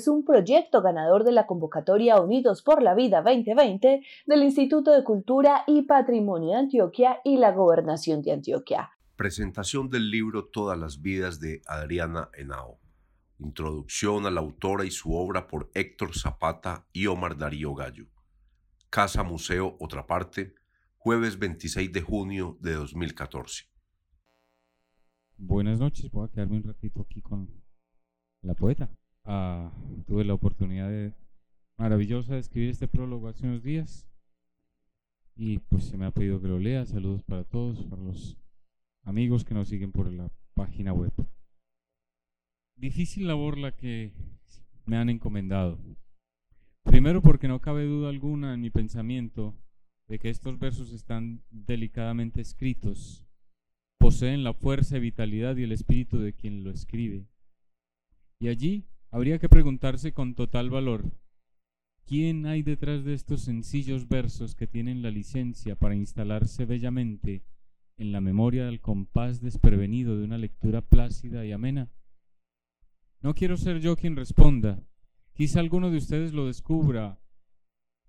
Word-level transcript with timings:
Es 0.00 0.08
un 0.08 0.24
proyecto 0.24 0.80
ganador 0.80 1.24
de 1.24 1.32
la 1.32 1.46
convocatoria 1.46 2.18
Unidos 2.18 2.62
por 2.62 2.82
la 2.82 2.94
Vida 2.94 3.20
2020 3.20 4.02
del 4.24 4.42
Instituto 4.42 4.92
de 4.92 5.04
Cultura 5.04 5.62
y 5.66 5.82
Patrimonio 5.82 6.52
de 6.52 6.56
Antioquia 6.56 7.20
y 7.22 7.36
la 7.36 7.52
Gobernación 7.52 8.22
de 8.22 8.32
Antioquia. 8.32 8.92
Presentación 9.16 9.90
del 9.90 10.10
libro 10.10 10.46
Todas 10.46 10.78
las 10.78 11.02
vidas 11.02 11.38
de 11.38 11.60
Adriana 11.66 12.30
Henao. 12.32 12.80
Introducción 13.38 14.24
a 14.24 14.30
la 14.30 14.40
autora 14.40 14.86
y 14.86 14.90
su 14.90 15.14
obra 15.14 15.46
por 15.46 15.70
Héctor 15.74 16.16
Zapata 16.16 16.86
y 16.94 17.06
Omar 17.06 17.36
Darío 17.36 17.74
Gallo. 17.74 18.06
Casa 18.88 19.22
Museo 19.22 19.76
Otra 19.80 20.06
Parte, 20.06 20.54
jueves 20.96 21.38
26 21.38 21.92
de 21.92 22.00
junio 22.00 22.56
de 22.60 22.72
2014. 22.72 23.64
Buenas 25.36 25.78
noches, 25.78 26.10
voy 26.10 26.26
a 26.26 26.32
quedarme 26.32 26.56
un 26.56 26.62
ratito 26.62 27.02
aquí 27.02 27.20
con 27.20 27.50
la 28.40 28.54
poeta. 28.54 28.90
Ah, 29.24 29.72
tuve 30.06 30.24
la 30.24 30.34
oportunidad 30.34 30.88
de, 30.88 31.12
maravillosa 31.76 32.34
de 32.34 32.40
escribir 32.40 32.70
este 32.70 32.88
prólogo 32.88 33.28
hace 33.28 33.46
unos 33.46 33.62
días 33.62 34.06
y 35.36 35.58
pues 35.58 35.84
se 35.84 35.96
me 35.96 36.04
ha 36.04 36.10
pedido 36.10 36.40
que 36.40 36.48
lo 36.48 36.58
lea. 36.58 36.84
Saludos 36.84 37.22
para 37.22 37.44
todos, 37.44 37.84
para 37.84 38.02
los 38.02 38.36
amigos 39.04 39.44
que 39.44 39.54
nos 39.54 39.68
siguen 39.68 39.92
por 39.92 40.12
la 40.12 40.30
página 40.54 40.92
web. 40.92 41.12
Difícil 42.76 43.26
labor 43.26 43.56
la 43.56 43.72
que 43.72 44.12
me 44.84 44.96
han 44.96 45.08
encomendado. 45.08 45.78
Primero 46.82 47.22
porque 47.22 47.48
no 47.48 47.60
cabe 47.60 47.84
duda 47.84 48.10
alguna 48.10 48.54
en 48.54 48.60
mi 48.60 48.70
pensamiento 48.70 49.54
de 50.08 50.18
que 50.18 50.28
estos 50.28 50.58
versos 50.58 50.92
están 50.92 51.42
delicadamente 51.50 52.40
escritos, 52.40 53.24
poseen 53.98 54.44
la 54.44 54.52
fuerza, 54.52 54.98
vitalidad 54.98 55.56
y 55.56 55.62
el 55.62 55.72
espíritu 55.72 56.18
de 56.18 56.32
quien 56.32 56.64
lo 56.64 56.70
escribe. 56.70 57.28
Y 58.38 58.48
allí 58.48 58.84
habría 59.10 59.38
que 59.38 59.48
preguntarse 59.48 60.12
con 60.12 60.34
total 60.34 60.70
valor, 60.70 61.10
¿quién 62.06 62.46
hay 62.46 62.62
detrás 62.62 63.04
de 63.04 63.14
estos 63.14 63.42
sencillos 63.42 64.08
versos 64.08 64.54
que 64.54 64.66
tienen 64.66 65.02
la 65.02 65.10
licencia 65.10 65.76
para 65.76 65.94
instalarse 65.96 66.64
bellamente 66.64 67.42
en 67.96 68.12
la 68.12 68.20
memoria 68.20 68.64
del 68.64 68.80
compás 68.80 69.40
desprevenido 69.40 70.16
de 70.16 70.24
una 70.24 70.38
lectura 70.38 70.80
plácida 70.80 71.44
y 71.44 71.52
amena? 71.52 71.90
No 73.20 73.34
quiero 73.34 73.56
ser 73.56 73.80
yo 73.80 73.96
quien 73.96 74.16
responda. 74.16 74.82
Quizá 75.34 75.60
alguno 75.60 75.90
de 75.90 75.98
ustedes 75.98 76.32
lo 76.32 76.46
descubra, 76.46 77.20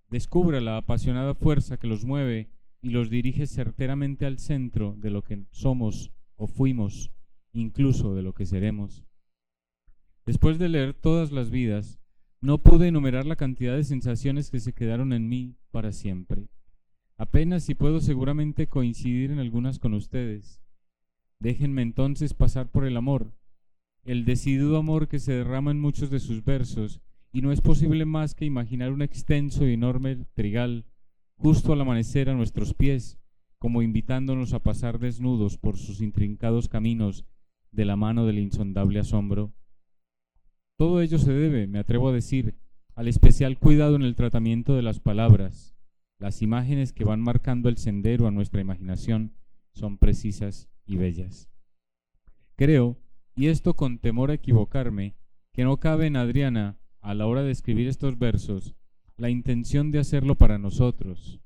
descubra 0.09 0.61
la 0.61 0.77
apasionada 0.77 1.33
fuerza 1.33 1.77
que 1.77 1.87
los 1.87 2.05
mueve 2.05 2.49
y 2.81 2.89
los 2.89 3.09
dirige 3.09 3.47
certeramente 3.47 4.25
al 4.25 4.39
centro 4.39 4.95
de 4.97 5.09
lo 5.09 5.23
que 5.23 5.45
somos 5.51 6.11
o 6.35 6.47
fuimos, 6.47 7.11
incluso 7.53 8.15
de 8.15 8.21
lo 8.21 8.33
que 8.33 8.45
seremos. 8.45 9.05
Después 10.25 10.59
de 10.59 10.69
leer 10.69 10.93
todas 10.93 11.31
las 11.31 11.49
vidas, 11.49 11.99
no 12.41 12.57
pude 12.57 12.87
enumerar 12.87 13.25
la 13.25 13.35
cantidad 13.35 13.75
de 13.75 13.83
sensaciones 13.83 14.49
que 14.49 14.59
se 14.59 14.73
quedaron 14.73 15.13
en 15.13 15.29
mí 15.29 15.55
para 15.71 15.91
siempre. 15.91 16.47
Apenas 17.17 17.63
si 17.63 17.75
puedo 17.75 18.01
seguramente 18.01 18.67
coincidir 18.67 19.31
en 19.31 19.39
algunas 19.39 19.77
con 19.77 19.93
ustedes. 19.93 20.61
Déjenme 21.39 21.81
entonces 21.81 22.33
pasar 22.33 22.69
por 22.69 22.85
el 22.85 22.97
amor, 22.97 23.33
el 24.03 24.25
decidido 24.25 24.77
amor 24.77 25.07
que 25.07 25.19
se 25.19 25.33
derrama 25.33 25.71
en 25.71 25.79
muchos 25.79 26.09
de 26.09 26.19
sus 26.19 26.43
versos, 26.43 27.01
y 27.31 27.41
no 27.41 27.51
es 27.51 27.61
posible 27.61 28.05
más 28.05 28.35
que 28.35 28.45
imaginar 28.45 28.91
un 28.91 29.01
extenso 29.01 29.67
y 29.67 29.73
enorme 29.73 30.25
trigal 30.33 30.85
justo 31.35 31.73
al 31.73 31.81
amanecer 31.81 32.29
a 32.29 32.35
nuestros 32.35 32.73
pies, 32.73 33.17
como 33.57 33.81
invitándonos 33.81 34.53
a 34.53 34.59
pasar 34.59 34.99
desnudos 34.99 35.57
por 35.57 35.77
sus 35.77 36.01
intrincados 36.01 36.67
caminos 36.67 37.25
de 37.71 37.85
la 37.85 37.95
mano 37.95 38.25
del 38.25 38.39
insondable 38.39 38.99
asombro. 38.99 39.53
Todo 40.81 40.99
ello 40.99 41.19
se 41.19 41.31
debe, 41.31 41.67
me 41.67 41.77
atrevo 41.77 42.09
a 42.09 42.11
decir, 42.11 42.55
al 42.95 43.07
especial 43.07 43.59
cuidado 43.59 43.95
en 43.95 44.01
el 44.01 44.15
tratamiento 44.15 44.75
de 44.75 44.81
las 44.81 44.99
palabras. 44.99 45.75
Las 46.17 46.41
imágenes 46.41 46.91
que 46.91 47.03
van 47.03 47.21
marcando 47.21 47.69
el 47.69 47.77
sendero 47.77 48.25
a 48.25 48.31
nuestra 48.31 48.61
imaginación 48.61 49.35
son 49.73 49.99
precisas 49.99 50.69
y 50.87 50.95
bellas. 50.95 51.51
Creo 52.55 52.97
y 53.35 53.49
esto 53.49 53.75
con 53.75 53.99
temor 53.99 54.31
a 54.31 54.33
equivocarme, 54.33 55.17
que 55.53 55.65
no 55.65 55.79
cabe 55.79 56.07
en 56.07 56.15
Adriana, 56.15 56.79
a 56.99 57.13
la 57.13 57.27
hora 57.27 57.43
de 57.43 57.51
escribir 57.51 57.87
estos 57.87 58.17
versos, 58.17 58.73
la 59.17 59.29
intención 59.29 59.91
de 59.91 59.99
hacerlo 59.99 60.33
para 60.33 60.57
nosotros. 60.57 61.41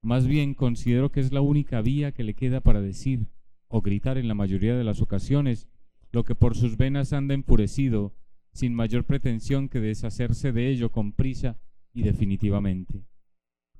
Más 0.00 0.26
bien 0.26 0.54
considero 0.54 1.12
que 1.12 1.20
es 1.20 1.30
la 1.30 1.42
única 1.42 1.82
vía 1.82 2.12
que 2.12 2.24
le 2.24 2.32
queda 2.32 2.62
para 2.62 2.80
decir 2.80 3.28
o 3.68 3.82
gritar 3.82 4.16
en 4.16 4.28
la 4.28 4.34
mayoría 4.34 4.78
de 4.78 4.84
las 4.84 5.02
ocasiones 5.02 5.68
lo 6.10 6.24
que 6.24 6.34
por 6.34 6.56
sus 6.56 6.78
venas 6.78 7.12
anda 7.12 7.34
enfurecido, 7.34 8.14
sin 8.56 8.74
mayor 8.74 9.04
pretensión 9.04 9.68
que 9.68 9.80
deshacerse 9.80 10.52
de 10.52 10.68
ello 10.70 10.90
con 10.90 11.12
prisa 11.12 11.58
y 11.92 12.02
definitivamente. 12.02 13.04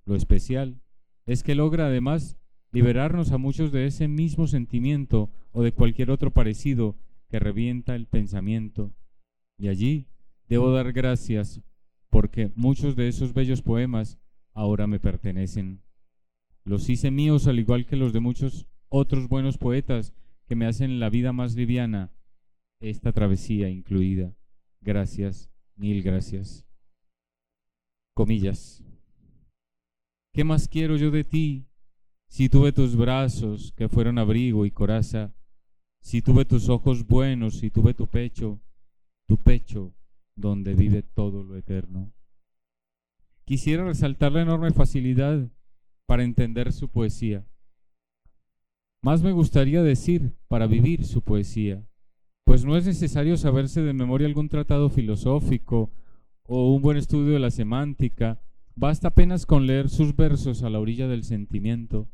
Lo 0.04 0.14
especial 0.14 0.80
es 1.24 1.42
que 1.42 1.54
logra 1.54 1.86
además 1.86 2.36
liberarnos 2.72 3.32
a 3.32 3.38
muchos 3.38 3.72
de 3.72 3.86
ese 3.86 4.06
mismo 4.06 4.46
sentimiento 4.46 5.30
o 5.50 5.62
de 5.62 5.72
cualquier 5.72 6.10
otro 6.10 6.30
parecido 6.30 6.96
que 7.28 7.38
revienta 7.38 7.96
el 7.96 8.06
pensamiento. 8.06 8.92
Y 9.58 9.68
allí 9.68 10.06
debo 10.48 10.70
dar 10.70 10.92
gracias 10.92 11.62
porque 12.10 12.52
muchos 12.54 12.94
de 12.96 13.08
esos 13.08 13.32
bellos 13.32 13.62
poemas 13.62 14.18
ahora 14.52 14.86
me 14.86 15.00
pertenecen. 15.00 15.82
Los 16.64 16.88
hice 16.88 17.10
míos 17.10 17.46
al 17.46 17.58
igual 17.58 17.86
que 17.86 17.96
los 17.96 18.12
de 18.12 18.20
muchos 18.20 18.66
otros 18.88 19.28
buenos 19.28 19.58
poetas 19.58 20.12
que 20.46 20.54
me 20.54 20.66
hacen 20.66 21.00
la 21.00 21.10
vida 21.10 21.32
más 21.32 21.54
liviana, 21.54 22.12
esta 22.80 23.12
travesía 23.12 23.68
incluida. 23.68 24.34
Gracias, 24.86 25.50
mil 25.74 26.00
gracias. 26.00 26.64
Comillas. 28.14 28.84
¿Qué 30.32 30.44
más 30.44 30.68
quiero 30.68 30.96
yo 30.96 31.10
de 31.10 31.24
ti 31.24 31.66
si 32.28 32.48
tuve 32.48 32.70
tus 32.70 32.94
brazos 32.94 33.72
que 33.76 33.88
fueron 33.88 34.16
abrigo 34.16 34.64
y 34.64 34.70
coraza 34.70 35.34
si 36.00 36.22
tuve 36.22 36.44
tus 36.44 36.68
ojos 36.68 37.04
buenos, 37.04 37.58
si 37.58 37.68
tuve 37.68 37.94
tu 37.94 38.06
pecho, 38.06 38.60
tu 39.26 39.36
pecho 39.38 39.92
donde 40.36 40.74
vive 40.74 41.02
todo 41.02 41.42
lo 41.42 41.56
eterno. 41.56 42.12
Quisiera 43.44 43.84
resaltar 43.84 44.30
la 44.30 44.42
enorme 44.42 44.70
facilidad 44.70 45.50
para 46.06 46.22
entender 46.22 46.72
su 46.72 46.88
poesía. 46.88 47.44
Más 49.02 49.20
me 49.20 49.32
gustaría 49.32 49.82
decir 49.82 50.36
para 50.46 50.68
vivir 50.68 51.04
su 51.04 51.22
poesía, 51.22 51.84
pues 52.46 52.64
no 52.64 52.76
es 52.76 52.86
necesario 52.86 53.36
saberse 53.36 53.82
de 53.82 53.92
memoria 53.92 54.28
algún 54.28 54.48
tratado 54.48 54.88
filosófico 54.88 55.90
o 56.44 56.72
un 56.72 56.80
buen 56.80 56.96
estudio 56.96 57.32
de 57.32 57.40
la 57.40 57.50
semántica, 57.50 58.40
basta 58.76 59.08
apenas 59.08 59.46
con 59.46 59.66
leer 59.66 59.88
sus 59.88 60.14
versos 60.14 60.62
a 60.62 60.70
la 60.70 60.78
orilla 60.78 61.08
del 61.08 61.24
sentimiento, 61.24 62.08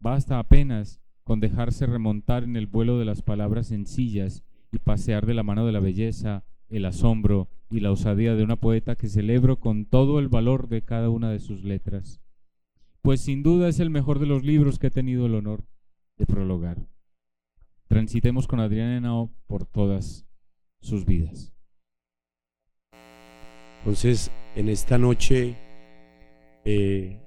basta 0.00 0.40
apenas 0.40 1.00
con 1.22 1.38
dejarse 1.38 1.86
remontar 1.86 2.42
en 2.42 2.56
el 2.56 2.66
vuelo 2.66 2.98
de 2.98 3.04
las 3.04 3.22
palabras 3.22 3.68
sencillas 3.68 4.42
y 4.72 4.80
pasear 4.80 5.24
de 5.24 5.34
la 5.34 5.44
mano 5.44 5.64
de 5.64 5.72
la 5.72 5.78
belleza, 5.78 6.42
el 6.68 6.84
asombro 6.84 7.48
y 7.70 7.78
la 7.78 7.92
osadía 7.92 8.34
de 8.34 8.42
una 8.42 8.56
poeta 8.56 8.96
que 8.96 9.08
celebro 9.08 9.60
con 9.60 9.86
todo 9.86 10.18
el 10.18 10.28
valor 10.28 10.68
de 10.68 10.82
cada 10.82 11.10
una 11.10 11.30
de 11.30 11.38
sus 11.38 11.62
letras, 11.62 12.20
pues 13.02 13.20
sin 13.20 13.44
duda 13.44 13.68
es 13.68 13.78
el 13.78 13.90
mejor 13.90 14.18
de 14.18 14.26
los 14.26 14.42
libros 14.42 14.80
que 14.80 14.88
he 14.88 14.90
tenido 14.90 15.26
el 15.26 15.36
honor 15.36 15.64
de 16.18 16.26
prologar. 16.26 16.88
Transitemos 17.94 18.48
con 18.48 18.58
Adrián 18.58 18.90
Henao 18.90 19.30
por 19.46 19.66
todas 19.66 20.26
sus 20.80 21.04
vidas. 21.04 21.54
Entonces, 23.78 24.32
en 24.56 24.68
esta 24.68 24.98
noche 24.98 25.56
eh, 26.64 27.20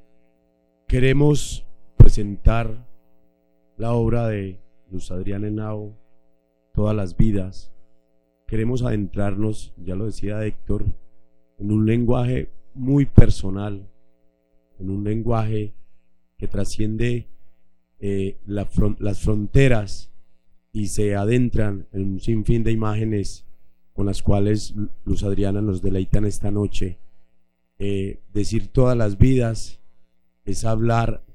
queremos 0.86 1.66
presentar 1.96 2.86
la 3.78 3.94
obra 3.94 4.28
de 4.28 4.60
Luz 4.92 5.10
Adrián 5.10 5.46
Henao, 5.46 5.98
Todas 6.74 6.94
las 6.94 7.16
vidas. 7.16 7.72
Queremos 8.46 8.84
adentrarnos, 8.84 9.74
ya 9.78 9.96
lo 9.96 10.08
decía 10.08 10.46
Héctor, 10.46 10.84
en 11.60 11.72
un 11.72 11.86
lenguaje 11.86 12.52
muy 12.74 13.06
personal, 13.06 13.90
en 14.80 14.90
un 14.90 15.06
lenguaje 15.06 15.74
que 16.38 16.50
trasciende 16.50 17.30
eh, 18.02 18.38
las 18.46 19.22
fronteras 19.22 20.12
y 20.78 20.90
se 20.90 21.16
adentran 21.16 21.88
en 21.92 22.04
un 22.04 22.20
sinfín 22.20 22.64
de 22.64 22.72
imágenes 22.72 23.48
con 23.94 24.06
las 24.06 24.22
cuales 24.22 24.76
Luz 25.06 25.24
Adriana 25.24 25.60
nos 25.60 25.82
deleitan 25.82 26.24
esta 26.24 26.52
noche. 26.52 27.00
Eh, 27.80 28.22
decir 28.32 28.68
todas 28.68 28.96
las 28.96 29.18
vidas 29.18 29.80
es 30.46 30.66
hablar 30.66 31.26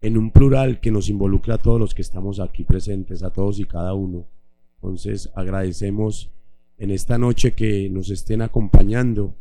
en 0.00 0.16
un 0.16 0.30
plural 0.30 0.78
que 0.78 0.92
nos 0.92 1.08
involucra 1.08 1.56
a 1.56 1.58
todos 1.58 1.80
los 1.80 1.92
que 1.92 2.02
estamos 2.02 2.38
aquí 2.38 2.62
presentes, 2.62 3.24
a 3.24 3.32
todos 3.32 3.58
y 3.58 3.64
cada 3.64 3.94
uno. 3.94 4.28
Entonces 4.76 5.28
agradecemos 5.34 6.30
en 6.78 6.92
esta 6.92 7.18
noche 7.18 7.50
que 7.50 7.90
nos 7.90 8.10
estén 8.10 8.42
acompañando 8.42 9.34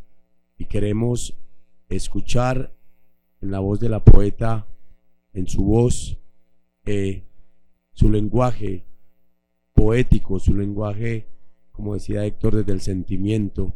y 0.58 0.66
queremos 0.66 1.36
escuchar 1.90 2.74
en 3.40 3.52
la 3.52 3.60
voz 3.60 3.80
de 3.80 3.90
la 3.90 4.04
poeta, 4.04 4.66
en 5.32 5.46
su 5.46 5.64
voz, 5.64 6.18
eh, 6.86 7.22
su 7.92 8.10
lenguaje 8.10 8.84
poético, 9.74 10.40
su 10.40 10.56
lenguaje, 10.56 11.28
como 11.72 11.94
decía 11.94 12.26
Héctor, 12.26 12.56
desde 12.56 12.72
el 12.72 12.82
sentimiento. 12.82 13.74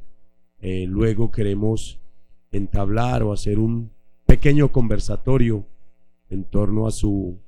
Eh, 0.60 0.86
luego 0.88 1.32
queremos 1.32 2.00
entablar 2.52 3.24
o 3.24 3.34
hacer 3.34 3.60
un 3.60 3.92
pequeño 4.26 4.72
conversatorio 4.72 5.66
en 6.30 6.44
torno 6.44 6.88
a 6.88 6.92
su, 6.92 7.40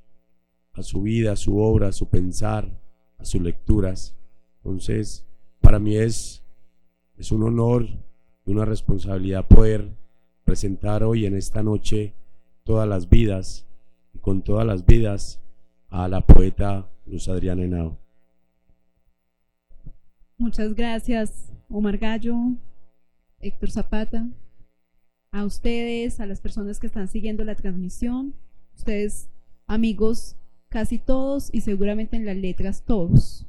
a 0.72 0.82
su 0.82 1.02
vida, 1.02 1.36
su 1.36 1.58
obra, 1.58 1.92
su 1.92 2.08
pensar, 2.08 2.80
a 3.18 3.24
sus 3.24 3.40
lecturas. 3.40 4.16
Entonces, 4.62 5.26
para 5.60 5.78
mí 5.78 5.96
es, 5.96 6.42
es 7.16 7.32
un 7.32 7.42
honor 7.42 7.86
y 8.46 8.50
una 8.50 8.64
responsabilidad 8.64 9.46
poder 9.46 9.90
presentar 10.44 11.04
hoy 11.04 11.26
en 11.26 11.36
esta 11.36 11.62
noche 11.62 12.14
todas 12.64 12.88
las 12.88 13.08
vidas 13.08 13.66
y 14.14 14.18
con 14.18 14.42
todas 14.42 14.66
las 14.66 14.86
vidas 14.86 15.40
a 15.88 16.08
la 16.08 16.20
poeta 16.22 16.88
Luz 17.06 17.28
Adriana 17.28 17.64
Henao. 17.64 17.99
Muchas 20.40 20.74
gracias, 20.74 21.52
Omar 21.68 21.98
Gallo, 21.98 22.34
Héctor 23.40 23.70
Zapata, 23.70 24.26
a 25.32 25.44
ustedes, 25.44 26.18
a 26.18 26.24
las 26.24 26.40
personas 26.40 26.80
que 26.80 26.86
están 26.86 27.08
siguiendo 27.08 27.44
la 27.44 27.56
transmisión, 27.56 28.34
ustedes 28.74 29.28
amigos, 29.66 30.36
casi 30.70 30.96
todos 30.96 31.50
y 31.52 31.60
seguramente 31.60 32.16
en 32.16 32.24
las 32.24 32.38
letras 32.38 32.86
todos. 32.86 33.46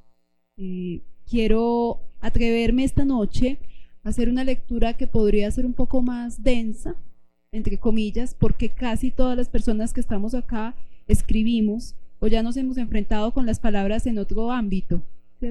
Eh, 0.57 1.01
quiero 1.25 2.01
atreverme 2.19 2.83
esta 2.83 3.05
noche 3.05 3.57
a 4.03 4.09
hacer 4.09 4.27
una 4.27 4.44
lectura 4.44 4.97
que 4.97 5.07
podría 5.07 5.49
ser 5.49 5.65
un 5.65 5.73
poco 5.73 6.01
más 6.01 6.44
densa, 6.44 6.97
entre 7.53 7.77
comillas, 7.77 8.35
porque 8.37 8.67
casi 8.67 9.11
todas 9.11 9.37
las 9.37 9.47
personas 9.47 9.94
que 9.94 10.01
estamos 10.01 10.33
acá 10.33 10.75
escribimos 11.07 11.95
o 12.19 12.27
ya 12.27 12.44
nos 12.44 12.57
hemos 12.57 12.75
enfrentado 12.75 13.33
con 13.33 13.45
las 13.45 13.61
palabras 13.61 14.05
en 14.07 14.17
otro 14.17 14.51
ámbito, 14.51 15.01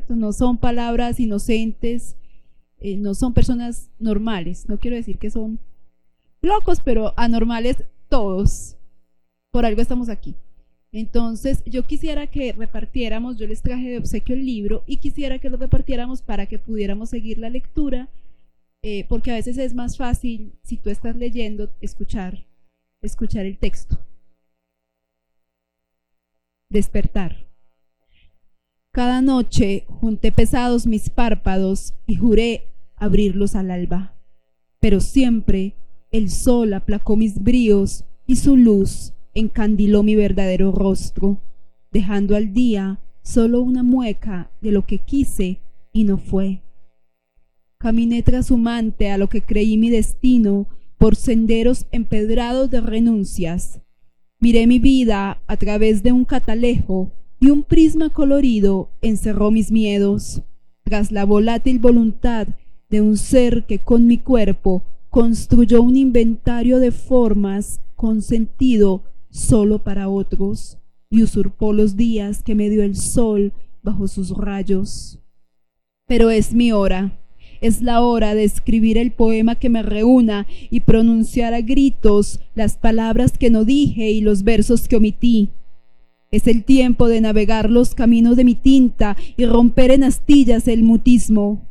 No 0.08 0.32
son 0.32 0.58
palabras 0.58 1.18
inocentes, 1.18 2.16
eh, 2.78 2.96
no 2.96 3.14
son 3.14 3.34
personas 3.34 3.90
normales, 3.98 4.68
no 4.68 4.78
quiero 4.78 4.96
decir 4.96 5.18
que 5.18 5.30
son 5.30 5.58
locos, 6.42 6.80
pero 6.80 7.12
anormales 7.16 7.84
todos. 8.08 8.76
Por 9.50 9.66
algo 9.66 9.82
estamos 9.82 10.08
aquí. 10.08 10.36
Entonces, 10.92 11.62
yo 11.66 11.86
quisiera 11.86 12.28
que 12.28 12.52
repartiéramos, 12.52 13.36
yo 13.36 13.46
les 13.46 13.62
traje 13.62 13.90
de 13.90 13.98
obsequio 13.98 14.34
el 14.34 14.46
libro 14.46 14.82
y 14.86 14.96
quisiera 14.98 15.38
que 15.38 15.50
lo 15.50 15.56
repartiéramos 15.56 16.22
para 16.22 16.46
que 16.46 16.58
pudiéramos 16.58 17.10
seguir 17.10 17.38
la 17.38 17.50
lectura, 17.50 18.08
eh, 18.82 19.06
porque 19.08 19.30
a 19.30 19.34
veces 19.34 19.58
es 19.58 19.74
más 19.74 19.96
fácil, 19.96 20.52
si 20.62 20.76
tú 20.76 20.90
estás 20.90 21.16
leyendo, 21.16 21.70
escuchar, 21.80 22.46
escuchar 23.02 23.46
el 23.46 23.58
texto. 23.58 23.98
Despertar. 26.68 27.49
Cada 28.92 29.22
noche 29.22 29.84
junté 29.86 30.32
pesados 30.32 30.84
mis 30.84 31.10
párpados 31.10 31.94
y 32.08 32.16
juré 32.16 32.64
abrirlos 32.96 33.54
al 33.54 33.70
alba, 33.70 34.16
pero 34.80 35.00
siempre 35.00 35.76
el 36.10 36.28
sol 36.28 36.74
aplacó 36.74 37.14
mis 37.14 37.40
bríos 37.40 38.04
y 38.26 38.34
su 38.34 38.56
luz 38.56 39.12
encandiló 39.32 40.02
mi 40.02 40.16
verdadero 40.16 40.72
rostro, 40.72 41.40
dejando 41.92 42.34
al 42.34 42.52
día 42.52 42.98
solo 43.22 43.60
una 43.60 43.84
mueca 43.84 44.50
de 44.60 44.72
lo 44.72 44.84
que 44.84 44.98
quise 44.98 45.60
y 45.92 46.02
no 46.02 46.18
fue. 46.18 46.62
Caminé 47.78 48.24
trashumante 48.24 49.12
a 49.12 49.18
lo 49.18 49.28
que 49.28 49.40
creí 49.40 49.76
mi 49.76 49.90
destino 49.90 50.66
por 50.98 51.14
senderos 51.14 51.86
empedrados 51.92 52.68
de 52.70 52.80
renuncias. 52.80 53.80
Miré 54.40 54.66
mi 54.66 54.80
vida 54.80 55.40
a 55.46 55.56
través 55.56 56.02
de 56.02 56.10
un 56.10 56.24
catalejo 56.24 57.12
y 57.40 57.50
un 57.50 57.62
prisma 57.62 58.10
colorido 58.10 58.90
encerró 59.00 59.50
mis 59.50 59.72
miedos, 59.72 60.42
tras 60.84 61.10
la 61.10 61.24
volátil 61.24 61.78
voluntad 61.78 62.46
de 62.90 63.00
un 63.00 63.16
ser 63.16 63.64
que 63.64 63.78
con 63.78 64.06
mi 64.06 64.18
cuerpo 64.18 64.82
construyó 65.08 65.82
un 65.82 65.96
inventario 65.96 66.78
de 66.78 66.90
formas 66.92 67.80
con 67.96 68.20
sentido 68.20 69.02
solo 69.30 69.78
para 69.78 70.08
otros 70.08 70.78
y 71.08 71.22
usurpó 71.22 71.72
los 71.72 71.96
días 71.96 72.42
que 72.42 72.54
me 72.54 72.68
dio 72.68 72.82
el 72.82 72.96
sol 72.96 73.52
bajo 73.82 74.06
sus 74.06 74.30
rayos. 74.36 75.18
Pero 76.06 76.30
es 76.30 76.52
mi 76.52 76.72
hora, 76.72 77.18
es 77.60 77.82
la 77.82 78.02
hora 78.02 78.34
de 78.34 78.44
escribir 78.44 78.98
el 78.98 79.12
poema 79.12 79.54
que 79.54 79.68
me 79.68 79.82
reúna 79.82 80.46
y 80.70 80.80
pronunciar 80.80 81.54
a 81.54 81.60
gritos 81.60 82.40
las 82.54 82.76
palabras 82.76 83.38
que 83.38 83.50
no 83.50 83.64
dije 83.64 84.10
y 84.10 84.20
los 84.20 84.42
versos 84.42 84.88
que 84.88 84.96
omití. 84.96 85.50
Es 86.32 86.46
el 86.46 86.62
tiempo 86.62 87.08
de 87.08 87.20
navegar 87.20 87.70
los 87.70 87.96
caminos 87.96 88.36
de 88.36 88.44
mi 88.44 88.54
tinta 88.54 89.16
y 89.36 89.46
romper 89.46 89.90
en 89.90 90.04
astillas 90.04 90.68
el 90.68 90.84
mutismo. 90.84 91.66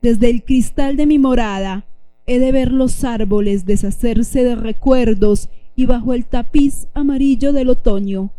Desde 0.00 0.30
el 0.30 0.44
cristal 0.44 0.96
de 0.96 1.06
mi 1.06 1.18
morada 1.18 1.86
he 2.26 2.38
de 2.38 2.52
ver 2.52 2.70
los 2.70 3.02
árboles 3.02 3.66
deshacerse 3.66 4.44
de 4.44 4.54
recuerdos 4.54 5.48
y 5.74 5.86
bajo 5.86 6.14
el 6.14 6.24
tapiz 6.24 6.86
amarillo 6.94 7.52
del 7.52 7.68
otoño, 7.68 8.30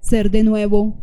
ser 0.00 0.32
de 0.32 0.42
nuevo. 0.42 0.96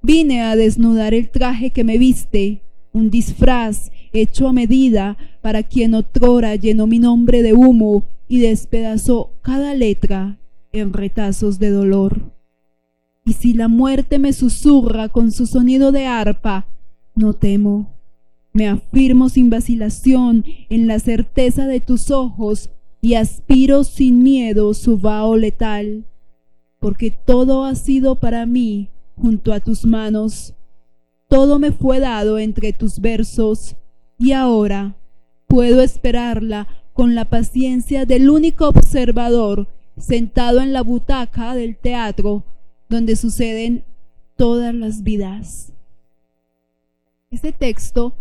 Vine 0.00 0.40
a 0.40 0.56
desnudar 0.56 1.12
el 1.12 1.28
traje 1.28 1.70
que 1.70 1.84
me 1.84 1.98
viste, 1.98 2.62
un 2.92 3.10
disfraz 3.10 3.90
hecho 4.14 4.48
a 4.48 4.54
medida 4.54 5.18
para 5.42 5.62
quien 5.62 5.92
otrora 5.94 6.56
llenó 6.56 6.86
mi 6.86 6.98
nombre 6.98 7.42
de 7.42 7.52
humo 7.52 8.04
y 8.28 8.40
despedazó 8.40 9.30
cada 9.42 9.74
letra 9.74 10.38
en 10.72 10.94
retazos 10.94 11.58
de 11.58 11.68
dolor. 11.68 12.39
Y 13.24 13.34
si 13.34 13.54
la 13.54 13.68
muerte 13.68 14.18
me 14.18 14.32
susurra 14.32 15.08
con 15.08 15.30
su 15.30 15.46
sonido 15.46 15.92
de 15.92 16.06
arpa, 16.06 16.66
no 17.14 17.34
temo. 17.34 17.90
Me 18.52 18.68
afirmo 18.68 19.28
sin 19.28 19.50
vacilación 19.50 20.44
en 20.68 20.86
la 20.86 20.98
certeza 20.98 21.66
de 21.66 21.80
tus 21.80 22.10
ojos 22.10 22.70
y 23.00 23.14
aspiro 23.14 23.84
sin 23.84 24.22
miedo 24.22 24.74
su 24.74 24.98
vaho 24.98 25.36
letal, 25.36 26.04
porque 26.80 27.10
todo 27.10 27.64
ha 27.64 27.74
sido 27.74 28.16
para 28.16 28.46
mí 28.46 28.88
junto 29.16 29.52
a 29.52 29.60
tus 29.60 29.84
manos, 29.84 30.54
todo 31.28 31.58
me 31.58 31.72
fue 31.72 32.00
dado 32.00 32.38
entre 32.38 32.72
tus 32.72 33.00
versos, 33.00 33.76
y 34.18 34.32
ahora 34.32 34.96
puedo 35.46 35.82
esperarla 35.82 36.66
con 36.92 37.14
la 37.14 37.24
paciencia 37.26 38.04
del 38.04 38.28
único 38.28 38.68
observador 38.68 39.68
sentado 39.96 40.60
en 40.60 40.72
la 40.72 40.82
butaca 40.82 41.54
del 41.54 41.76
teatro 41.76 42.44
donde 42.90 43.14
suceden 43.14 43.84
todas 44.36 44.74
las 44.74 45.04
vidas. 45.04 45.72
Este 47.30 47.52
texto 47.52 48.16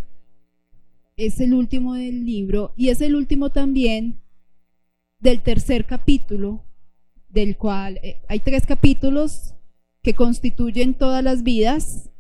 es 1.17 1.39
el 1.41 1.55
último 1.55 1.95
del 1.95 2.23
libro 2.23 2.71
y 2.77 2.89
es 2.89 3.01
el 3.01 3.15
último 3.15 3.49
también 3.49 4.21
del 5.19 5.41
tercer 5.41 5.85
capítulo, 5.85 6.63
del 7.29 7.57
cual 7.57 7.99
eh, 8.03 8.21
hay 8.29 8.39
tres 8.39 8.65
capítulos 8.67 9.55
que 10.03 10.13
constituyen 10.13 10.93
todas 10.93 11.23
las 11.23 11.41
vidas. 11.41 12.11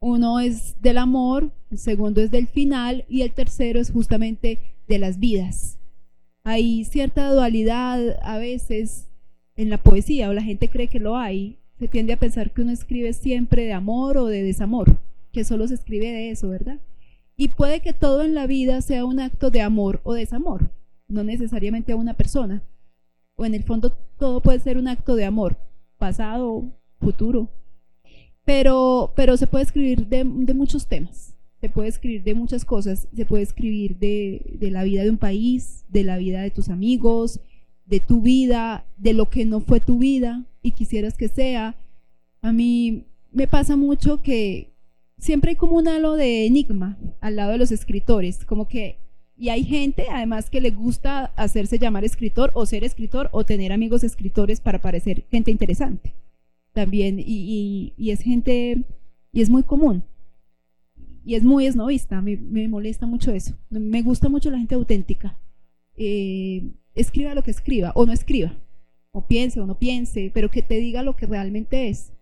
Uno 0.00 0.40
es 0.40 0.80
del 0.82 0.98
amor, 0.98 1.52
el 1.70 1.78
segundo 1.78 2.20
es 2.20 2.32
del 2.32 2.48
final 2.48 3.04
y 3.08 3.22
el 3.22 3.32
tercero 3.32 3.80
es 3.80 3.92
justamente 3.92 4.58
de 4.88 4.98
las 4.98 5.20
vidas. 5.20 5.78
Hay 6.42 6.84
cierta 6.84 7.32
dualidad 7.32 8.18
a 8.22 8.38
veces 8.38 9.08
en 9.54 9.70
la 9.70 9.82
poesía, 9.82 10.28
o 10.28 10.34
la 10.34 10.42
gente 10.42 10.68
cree 10.68 10.88
que 10.88 11.00
lo 11.00 11.16
hay. 11.16 11.60
Se 11.78 11.88
tiende 11.88 12.12
a 12.12 12.18
pensar 12.18 12.52
que 12.52 12.62
uno 12.62 12.72
escribe 12.72 13.12
siempre 13.12 13.64
de 13.64 13.72
amor 13.72 14.16
o 14.18 14.26
de 14.26 14.42
desamor, 14.42 14.98
que 15.32 15.44
solo 15.44 15.68
se 15.68 15.74
escribe 15.74 16.10
de 16.10 16.30
eso, 16.30 16.48
¿verdad? 16.48 16.78
Y 17.36 17.48
puede 17.48 17.80
que 17.80 17.92
todo 17.92 18.22
en 18.22 18.34
la 18.34 18.46
vida 18.46 18.80
sea 18.80 19.04
un 19.04 19.20
acto 19.20 19.50
de 19.50 19.60
amor 19.60 20.00
o 20.04 20.14
desamor 20.14 20.70
no 21.08 21.24
necesariamente 21.24 21.92
a 21.92 21.96
una 21.96 22.14
persona. 22.14 22.62
O 23.36 23.44
en 23.44 23.54
el 23.54 23.64
fondo 23.64 23.92
todo 24.18 24.40
puede 24.40 24.60
ser 24.60 24.78
un 24.78 24.88
acto 24.88 25.14
de 25.14 25.24
amor, 25.24 25.56
pasado, 25.98 26.64
futuro. 27.00 27.48
Pero, 28.44 29.12
pero 29.16 29.36
se 29.36 29.46
puede 29.46 29.64
escribir 29.64 30.06
de, 30.06 30.24
muchos 30.24 30.86
temas, 30.86 31.34
se 31.60 31.68
puede 31.68 31.88
escribir 31.88 32.22
de 32.22 32.34
muchas 32.34 32.64
cosas, 32.64 33.08
se 33.14 33.26
puede 33.26 33.42
escribir 33.42 33.96
de, 33.98 34.56
de 34.60 34.70
la 34.70 34.84
vida 34.84 35.02
de 35.02 35.10
un 35.10 35.18
país, 35.18 35.84
de 35.88 36.04
la 36.04 36.16
vida 36.16 36.42
de 36.42 36.52
tus 36.52 36.68
amigos, 36.68 37.40
de 37.86 38.00
tu 38.00 38.20
vida, 38.20 38.84
de 38.96 39.14
lo 39.14 39.30
que 39.30 39.44
no 39.44 39.60
fue 39.60 39.80
tu 39.80 39.98
vida 39.98 40.44
y 40.62 40.72
quisieras 40.72 41.16
que 41.16 41.28
sea, 41.28 41.76
A 42.42 42.52
mí 42.52 43.06
me 43.32 43.46
pasa 43.48 43.76
mucho 43.76 44.22
que 44.22 44.72
siempre 45.18 45.50
hay 45.50 45.56
como 45.56 45.76
un 45.76 45.88
halo 45.88 46.14
de 46.14 46.46
enigma 46.46 46.98
al 47.20 47.36
lado 47.36 47.52
de 47.52 47.58
los 47.58 47.72
escritores, 47.72 48.44
como 48.44 48.68
que 48.68 48.98
y 49.38 49.50
hay 49.50 49.64
gente 49.64 50.06
además 50.10 50.48
que 50.48 50.60
le 50.60 50.70
gusta 50.70 51.26
hacerse 51.36 51.78
llamar 51.78 52.04
escritor 52.04 52.50
o 52.54 52.64
ser 52.64 52.84
escritor 52.84 53.28
o 53.32 53.44
tener 53.44 53.70
amigos 53.72 54.02
escritores 54.02 54.60
para 54.60 54.80
parecer 54.80 55.24
gente 55.30 55.50
interesante 55.50 56.14
también. 56.72 57.18
Y, 57.18 57.92
es 57.98 58.20
gente 58.20 58.84
y 59.32 59.42
es 59.42 59.50
muy 59.50 59.62
común. 59.62 60.04
Y 61.24 61.34
es 61.34 61.42
muy 61.42 61.66
esnovista, 61.66 62.22
me, 62.22 62.36
me 62.36 62.68
molesta 62.68 63.04
mucho 63.04 63.32
eso, 63.32 63.56
me 63.68 64.00
gusta 64.02 64.28
mucho 64.28 64.48
la 64.48 64.58
gente 64.58 64.76
auténtica, 64.76 65.36
eh, 65.96 66.70
escriba 66.96 67.34
lo 67.34 67.42
que 67.42 67.50
escriba 67.50 67.92
o 67.94 68.06
no 68.06 68.12
escriba, 68.12 68.58
o 69.12 69.26
piense 69.26 69.60
o 69.60 69.66
no 69.66 69.78
piense, 69.78 70.30
pero 70.34 70.50
que 70.50 70.62
te 70.62 70.78
diga 70.80 71.02
lo 71.02 71.16
que 71.16 71.26
realmente 71.26 71.88
es. 71.88 72.12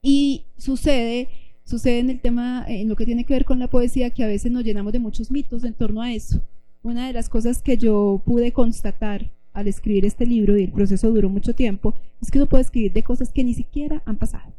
Y 0.00 0.44
sucede 0.56 1.28
sucede 1.68 1.98
en 1.98 2.08
el 2.08 2.20
tema, 2.20 2.64
en 2.66 2.88
lo 2.88 2.96
que 2.96 3.04
tiene 3.04 3.24
que 3.24 3.34
ver 3.34 3.44
con 3.44 3.58
la 3.58 3.68
poesía, 3.68 4.10
que 4.10 4.24
a 4.24 4.26
veces 4.26 4.50
nos 4.50 4.64
llenamos 4.64 4.92
de 4.92 5.00
muchos 5.00 5.30
mitos 5.30 5.64
en 5.64 5.74
torno 5.74 6.00
a 6.00 6.12
eso. 6.12 6.40
Una 6.82 7.06
de 7.06 7.12
las 7.12 7.28
cosas 7.28 7.60
que 7.60 7.76
yo 7.76 8.22
pude 8.24 8.52
constatar 8.52 9.30
al 9.52 9.68
escribir 9.68 10.06
este 10.06 10.24
libro, 10.24 10.56
y 10.56 10.64
el 10.64 10.72
proceso 10.72 11.10
duró 11.10 11.28
mucho 11.28 11.54
tiempo, 11.54 11.94
es 12.22 12.30
que 12.30 12.38
uno 12.38 12.46
puede 12.46 12.62
escribir 12.62 12.92
de 12.94 13.02
cosas 13.02 13.30
que 13.30 13.44
ni 13.44 13.52
siquiera 13.52 14.02
han 14.06 14.16
pasado. 14.16 14.54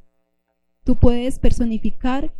Tú 0.83 0.95
puedes 0.95 1.39
personificar 1.39 2.31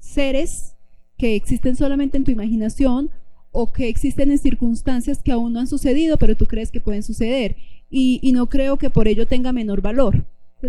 seres 0.00 0.74
que 1.16 1.36
existen 1.36 1.76
solamente 1.76 2.16
en 2.16 2.24
tu 2.24 2.32
imaginación 2.32 3.10
o 3.52 3.70
que 3.70 3.88
existen 3.88 4.30
en 4.30 4.38
circunstancias 4.38 5.22
que 5.22 5.30
aún 5.30 5.52
no 5.52 5.60
han 5.60 5.66
sucedido, 5.66 6.16
pero 6.16 6.34
tú 6.34 6.46
crees 6.46 6.70
que 6.70 6.80
pueden 6.80 7.02
suceder. 7.02 7.56
Y, 7.90 8.32
no 8.32 8.46
creo 8.46 8.78
que 8.78 8.88
por 8.88 9.06
ello 9.06 9.26
tenga 9.26 9.52
menor 9.52 9.82
valor. 9.82 10.24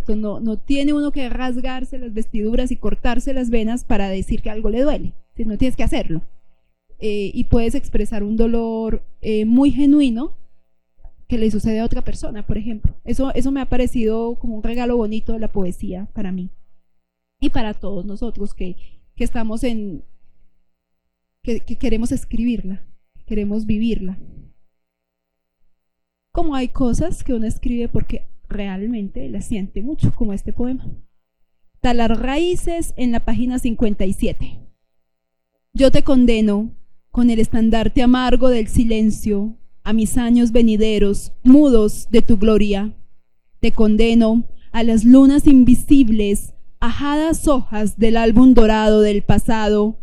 No, 0.10 0.40
no 0.42 0.58
tiene 0.58 0.92
uno 0.92 1.12
que 1.12 1.30
rasgarse 1.30 1.98
las 1.98 2.14
vestiduras 2.14 2.72
y 2.72 2.76
cortarse 2.76 3.34
las 3.34 3.50
venas 3.50 3.86
para 3.86 4.10
decir 4.10 4.42
que 4.42 4.50
algo 4.50 4.70
le 4.70 4.82
duele, 4.82 5.14
no 5.38 5.58
tienes 5.58 5.78
que 5.78 5.84
hacerlo. 5.84 6.22
Eh, 7.00 7.32
y 7.34 7.46
puedes 7.46 7.76
expresar 7.76 8.24
un 8.24 8.36
dolor 8.36 9.04
eh, 9.22 9.46
muy 9.46 9.72
genuino 9.72 10.34
que 11.28 11.38
le 11.38 11.52
sucede 11.52 11.80
a 11.80 11.86
otra 11.86 12.02
persona, 12.02 12.46
por 12.46 12.58
ejemplo. 12.58 12.94
Eso, 13.06 13.34
eso 13.34 13.52
me 13.52 13.62
ha 13.62 13.66
parecido 13.66 14.36
como 14.36 14.56
un 14.56 14.64
regalo 14.64 14.98
bonito 14.98 15.34
de 15.34 15.40
la 15.40 15.52
poesía 15.52 16.08
para 16.14 16.32
mí 16.32 16.50
y 17.40 17.50
para 17.50 17.74
todos 17.74 18.06
nosotros 18.06 18.54
que, 18.54 18.76
que 19.16 19.24
estamos 19.24 19.64
en, 19.64 20.04
que, 21.44 21.60
que 21.60 21.76
queremos 21.76 22.12
escribirla, 22.12 22.86
queremos 23.26 23.66
vivirla. 23.66 24.18
Como 26.32 26.56
hay 26.56 26.70
cosas 26.70 27.24
que 27.24 27.34
uno 27.34 27.46
escribe 27.46 27.90
porque 27.90 28.28
realmente 28.50 29.30
la 29.30 29.42
siente 29.42 29.82
mucho, 29.82 30.14
como 30.16 30.34
este 30.34 30.54
poema. 30.54 30.90
Talar 31.82 32.22
raíces 32.22 32.94
en 32.98 33.12
la 33.12 33.20
página 33.20 33.60
57. 33.60 34.60
Yo 35.74 35.92
te 35.92 36.04
condeno 36.04 36.76
con 37.12 37.30
el 37.30 37.40
estandarte 37.40 38.02
amargo 38.02 38.50
del 38.50 38.68
silencio 38.68 39.58
a 39.84 39.92
mis 39.92 40.18
años 40.18 40.52
venideros, 40.52 41.34
mudos 41.44 42.08
de 42.10 42.22
tu 42.22 42.38
gloria. 42.38 42.96
Te 43.60 43.72
condeno 43.72 44.48
a 44.72 44.84
las 44.84 45.04
lunas 45.04 45.46
invisibles, 45.46 46.54
ajadas 46.80 47.48
hojas 47.48 47.98
del 47.98 48.18
álbum 48.18 48.54
dorado 48.54 49.02
del 49.02 49.24
pasado. 49.24 50.00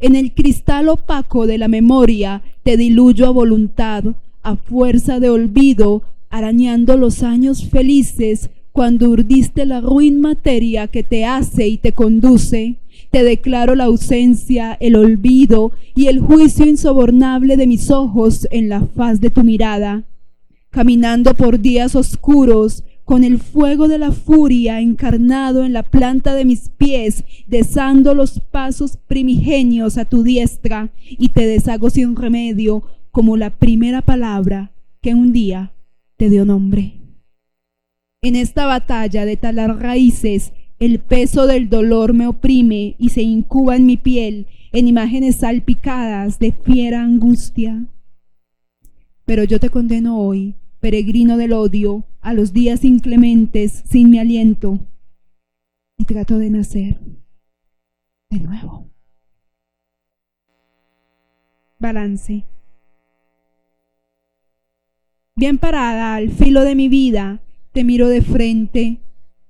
En 0.00 0.14
el 0.14 0.32
cristal 0.32 0.88
opaco 0.88 1.46
de 1.46 1.58
la 1.58 1.68
memoria 1.68 2.42
te 2.62 2.76
diluyo 2.76 3.26
a 3.26 3.30
voluntad, 3.30 4.04
a 4.42 4.56
fuerza 4.56 5.20
de 5.20 5.30
olvido, 5.30 6.02
arañando 6.28 6.96
los 6.96 7.22
años 7.22 7.68
felices 7.68 8.50
cuando 8.72 9.08
urdiste 9.08 9.64
la 9.64 9.80
ruin 9.80 10.20
materia 10.20 10.86
que 10.86 11.02
te 11.02 11.24
hace 11.24 11.66
y 11.66 11.78
te 11.78 11.92
conduce. 11.92 12.76
Te 13.10 13.24
declaro 13.24 13.74
la 13.74 13.84
ausencia, 13.84 14.76
el 14.80 14.96
olvido 14.96 15.72
y 15.94 16.08
el 16.08 16.20
juicio 16.20 16.66
insobornable 16.66 17.56
de 17.56 17.66
mis 17.66 17.90
ojos 17.90 18.46
en 18.50 18.68
la 18.68 18.82
faz 18.82 19.20
de 19.20 19.30
tu 19.30 19.44
mirada. 19.44 20.04
Caminando 20.70 21.32
por 21.32 21.58
días 21.58 21.94
oscuros, 21.94 22.84
con 23.06 23.22
el 23.22 23.38
fuego 23.38 23.86
de 23.86 23.98
la 23.98 24.10
furia 24.10 24.80
encarnado 24.80 25.64
en 25.64 25.72
la 25.72 25.84
planta 25.84 26.34
de 26.34 26.44
mis 26.44 26.70
pies, 26.70 27.22
desando 27.46 28.14
los 28.14 28.40
pasos 28.40 28.98
primigenios 29.06 29.96
a 29.96 30.06
tu 30.06 30.24
diestra, 30.24 30.90
y 31.08 31.28
te 31.28 31.46
deshago 31.46 31.88
sin 31.88 32.16
remedio 32.16 32.82
como 33.12 33.36
la 33.36 33.50
primera 33.50 34.02
palabra 34.02 34.72
que 35.00 35.14
un 35.14 35.32
día 35.32 35.72
te 36.16 36.28
dio 36.28 36.44
nombre. 36.44 36.94
En 38.22 38.34
esta 38.34 38.66
batalla 38.66 39.24
de 39.24 39.36
talar 39.36 39.78
raíces, 39.80 40.52
el 40.80 40.98
peso 40.98 41.46
del 41.46 41.68
dolor 41.68 42.12
me 42.12 42.26
oprime 42.26 42.96
y 42.98 43.10
se 43.10 43.22
incuba 43.22 43.76
en 43.76 43.86
mi 43.86 43.96
piel 43.96 44.48
en 44.72 44.88
imágenes 44.88 45.36
salpicadas 45.36 46.40
de 46.40 46.50
fiera 46.50 47.04
angustia. 47.04 47.86
Pero 49.24 49.44
yo 49.44 49.60
te 49.60 49.70
condeno 49.70 50.18
hoy, 50.18 50.56
peregrino 50.80 51.36
del 51.36 51.52
odio, 51.52 52.04
a 52.26 52.32
los 52.32 52.52
días 52.52 52.84
inclementes 52.84 53.84
sin 53.88 54.10
mi 54.10 54.18
aliento, 54.18 54.80
y 55.96 56.04
trato 56.06 56.40
de 56.40 56.50
nacer 56.50 56.98
de 58.30 58.40
nuevo. 58.40 58.90
Balance. 61.78 62.44
Bien 65.36 65.56
parada 65.58 66.16
al 66.16 66.30
filo 66.30 66.64
de 66.64 66.74
mi 66.74 66.88
vida, 66.88 67.42
te 67.70 67.84
miro 67.84 68.08
de 68.08 68.22
frente, 68.22 68.98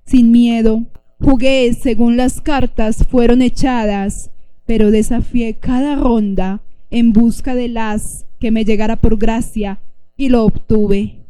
sin 0.04 0.30
miedo. 0.30 0.84
Jugué 1.18 1.72
según 1.72 2.18
las 2.18 2.42
cartas 2.42 3.06
fueron 3.06 3.40
echadas, 3.40 4.30
pero 4.66 4.90
desafié 4.90 5.54
cada 5.54 5.96
ronda 5.96 6.60
en 6.90 7.14
busca 7.14 7.54
de 7.54 7.68
las 7.68 8.26
que 8.38 8.50
me 8.50 8.66
llegara 8.66 8.96
por 8.96 9.16
gracia 9.16 9.80
y 10.18 10.28
lo 10.28 10.44
obtuve. 10.44 11.25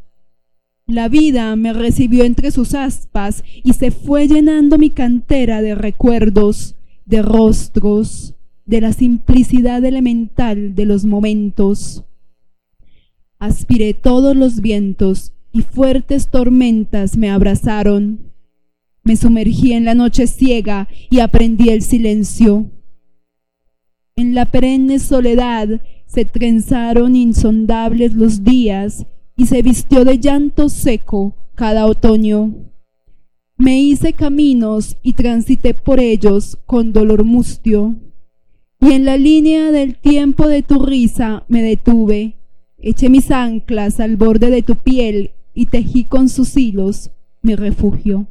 La 0.88 1.09
vida 1.09 1.57
me 1.57 1.73
recibió 1.73 2.23
entre 2.23 2.52
sus 2.52 2.73
aspas 2.73 3.43
y 3.64 3.73
se 3.73 3.90
fue 3.90 4.28
llenando 4.28 4.78
mi 4.78 4.90
cantera 4.90 5.61
de 5.61 5.75
recuerdos, 5.75 6.76
de 7.05 7.23
rostros, 7.23 8.37
de 8.66 8.81
la 8.81 8.93
simplicidad 8.93 9.85
elemental 9.85 10.76
de 10.76 10.85
los 10.85 11.05
momentos. 11.05 12.05
Aspiré 13.40 13.95
todos 13.95 14.37
los 14.37 14.61
vientos 14.61 15.33
y 15.52 15.62
fuertes 15.62 16.28
tormentas 16.28 17.16
me 17.16 17.31
abrazaron. 17.31 18.33
Me 19.02 19.16
sumergí 19.16 19.73
en 19.73 19.87
la 19.87 19.95
noche 19.97 20.28
ciega 20.28 20.88
y 21.11 21.19
aprendí 21.19 21.71
el 21.71 21.83
silencio. 21.83 22.71
En 24.14 24.37
la 24.37 24.47
perenne 24.47 25.00
soledad 25.00 25.81
se 26.07 26.25
trenzaron 26.25 27.16
insondables 27.16 28.14
los 28.14 28.45
días 28.45 29.05
y 29.37 29.47
se 29.47 29.62
vistió 29.62 30.05
de 30.05 30.19
llanto 30.19 30.69
seco 30.69 31.35
cada 31.55 31.87
otoño. 31.87 32.55
Me 33.59 33.81
hice 33.81 34.12
caminos 34.12 34.97
y 35.02 35.12
transité 35.12 35.75
por 35.75 36.00
ellos 36.00 36.59
con 36.66 36.93
dolor 36.93 37.25
mustio. 37.25 37.97
Y 38.81 38.93
en 38.93 39.05
la 39.05 39.16
línea 39.16 39.71
del 39.71 39.97
tiempo 39.97 40.47
de 40.49 40.62
tu 40.62 40.85
risa 40.85 41.45
me 41.49 41.62
detuve 41.62 42.37
Eché 42.78 43.09
mis 43.09 43.31
anclas 43.31 44.00
al 44.00 44.16
borde 44.16 44.50
de 44.50 44.62
tu 44.62 44.76
piel 44.76 45.33
y 45.55 45.66
tejí 45.66 46.05
con 46.05 46.28
sus 46.28 46.57
hilos 46.57 47.11
mi 47.43 47.57
refugio. 47.57 48.26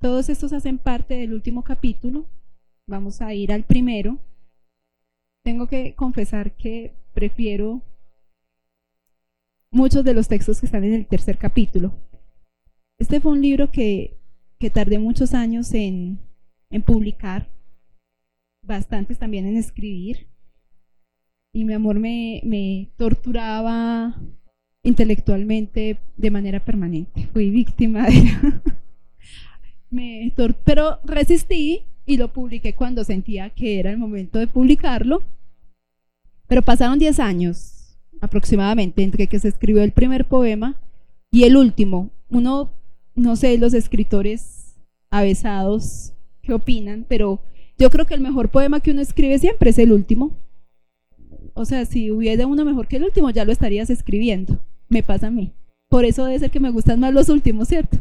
Todos 0.00 0.28
estos 0.28 0.52
hacen 0.52 0.78
parte 0.78 1.14
del 1.14 1.34
último 1.34 1.62
capítulo. 1.62 2.26
Vamos 2.86 3.20
a 3.20 3.34
ir 3.34 3.52
al 3.52 3.64
primero. 3.64 4.18
Tengo 5.44 5.66
que 5.66 5.94
confesar 5.94 6.56
que 6.56 6.94
prefiero 7.12 7.82
muchos 9.72 10.04
de 10.04 10.14
los 10.14 10.28
textos 10.28 10.60
que 10.60 10.66
están 10.66 10.84
en 10.84 10.94
el 10.94 11.06
tercer 11.06 11.38
capítulo. 11.38 11.92
Este 12.98 13.20
fue 13.20 13.32
un 13.32 13.42
libro 13.42 13.72
que, 13.72 14.20
que 14.60 14.70
tardé 14.70 14.98
muchos 15.00 15.34
años 15.34 15.72
en, 15.74 16.20
en 16.70 16.82
publicar, 16.82 17.50
bastantes 18.62 19.18
también 19.18 19.46
en 19.46 19.56
escribir 19.56 20.28
y 21.52 21.64
mi 21.64 21.72
amor 21.72 21.98
me, 21.98 22.40
me 22.44 22.92
torturaba 22.96 24.14
intelectualmente 24.82 25.98
de 26.16 26.30
manera 26.30 26.64
permanente. 26.64 27.28
Fui 27.32 27.50
víctima 27.50 28.06
de... 28.06 28.30
pero 30.64 31.00
resistí 31.04 31.82
y 32.06 32.16
lo 32.16 32.32
publiqué 32.32 32.74
cuando 32.74 33.04
sentía 33.04 33.50
que 33.50 33.78
era 33.78 33.90
el 33.90 33.98
momento 33.98 34.38
de 34.38 34.46
publicarlo. 34.46 35.22
Pero 36.46 36.62
pasaron 36.62 36.98
10 36.98 37.20
años 37.20 37.71
aproximadamente 38.22 39.02
entre 39.02 39.26
que 39.26 39.38
se 39.38 39.48
escribió 39.48 39.82
el 39.82 39.92
primer 39.92 40.24
poema 40.24 40.80
y 41.30 41.44
el 41.44 41.58
último. 41.58 42.10
Uno, 42.30 42.70
no 43.14 43.36
sé, 43.36 43.58
los 43.58 43.74
escritores 43.74 44.80
avesados 45.10 46.14
qué 46.40 46.54
opinan, 46.54 47.04
pero 47.06 47.40
yo 47.78 47.90
creo 47.90 48.06
que 48.06 48.14
el 48.14 48.22
mejor 48.22 48.48
poema 48.48 48.80
que 48.80 48.92
uno 48.92 49.02
escribe 49.02 49.38
siempre 49.38 49.70
es 49.70 49.78
el 49.78 49.92
último 49.92 50.38
o 51.54 51.64
sea, 51.64 51.84
si 51.84 52.10
hubiera 52.10 52.46
uno 52.46 52.64
mejor 52.64 52.88
que 52.88 52.96
el 52.96 53.04
último, 53.04 53.30
ya 53.30 53.44
lo 53.44 53.52
estarías 53.52 53.90
escribiendo. 53.90 54.58
Me 54.88 55.02
pasa 55.02 55.28
a 55.28 55.30
mí. 55.30 55.52
Por 55.88 56.04
eso 56.04 56.24
debe 56.24 56.38
ser 56.38 56.50
que 56.50 56.60
me 56.60 56.70
gustan 56.70 57.00
más 57.00 57.12
los 57.12 57.28
últimos, 57.28 57.68
¿cierto? 57.68 57.98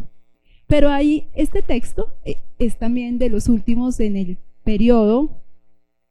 Pero 0.67 0.89
ahí 0.89 1.27
este 1.33 1.61
texto 1.61 2.15
eh, 2.23 2.37
es 2.57 2.77
también 2.77 3.17
de 3.17 3.29
los 3.29 3.49
últimos 3.49 3.99
en 3.99 4.15
el 4.15 4.37
periodo, 4.63 5.43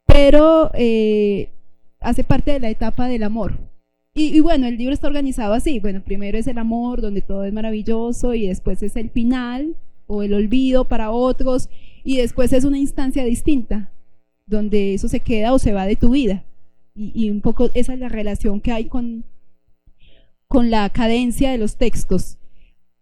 pero 0.05 0.69
eh, 0.75 1.49
hace 1.99 2.23
parte 2.23 2.51
de 2.51 2.59
la 2.59 2.69
etapa 2.69 3.07
del 3.07 3.23
amor. 3.23 3.70
Y, 4.13 4.41
bueno, 4.41 4.67
el 4.67 4.77
libro 4.77 4.93
está 4.93 5.07
organizado 5.07 5.53
así. 5.53 5.79
Bueno, 5.79 6.03
primero 6.03 6.37
es 6.37 6.47
el 6.47 6.57
amor, 6.57 7.01
donde 7.01 7.21
todo 7.21 7.45
es 7.45 7.53
maravilloso, 7.53 8.33
y 8.33 8.47
después 8.47 8.83
es 8.83 8.95
el 8.97 9.09
final 9.09 9.77
o 10.05 10.23
el 10.23 10.33
olvido 10.33 10.83
para 10.83 11.11
otros, 11.11 11.69
y 12.03 12.17
después 12.17 12.51
es 12.51 12.65
una 12.65 12.77
instancia 12.77 13.23
distinta, 13.23 13.89
donde 14.45 14.93
eso 14.93 15.07
se 15.07 15.21
queda 15.21 15.53
o 15.53 15.59
se 15.59 15.71
va 15.71 15.85
de 15.85 15.95
tu 15.95 16.09
vida. 16.09 16.43
Y, 16.93 17.13
y 17.15 17.29
un 17.29 17.39
poco 17.39 17.69
esa 17.73 17.93
es 17.93 17.99
la 17.99 18.09
relación 18.09 18.59
que 18.59 18.73
hay 18.73 18.85
con, 18.85 19.23
con 20.49 20.69
la 20.69 20.89
cadencia 20.89 21.51
de 21.51 21.57
los 21.57 21.77
textos. 21.77 22.37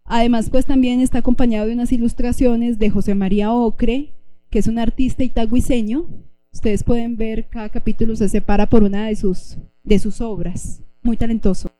Además, 0.04 0.50
pues 0.50 0.66
también 0.66 1.00
está 1.00 1.18
acompañado 1.18 1.66
de 1.66 1.74
unas 1.74 1.90
ilustraciones 1.90 2.78
de 2.78 2.90
José 2.90 3.16
María 3.16 3.52
Ocre, 3.52 4.12
que 4.50 4.60
es 4.60 4.68
un 4.68 4.78
artista 4.78 5.24
itagüiseño. 5.24 6.06
Ustedes 6.52 6.84
pueden 6.84 7.16
ver, 7.16 7.48
cada 7.48 7.68
capítulo 7.68 8.14
se 8.14 8.28
separa 8.28 8.68
por 8.68 8.84
una 8.84 9.06
de 9.06 9.16
sus, 9.16 9.56
de 9.82 9.98
sus 9.98 10.20
obras. 10.20 10.82
Muy 11.02 11.16
talentoso. 11.16 11.72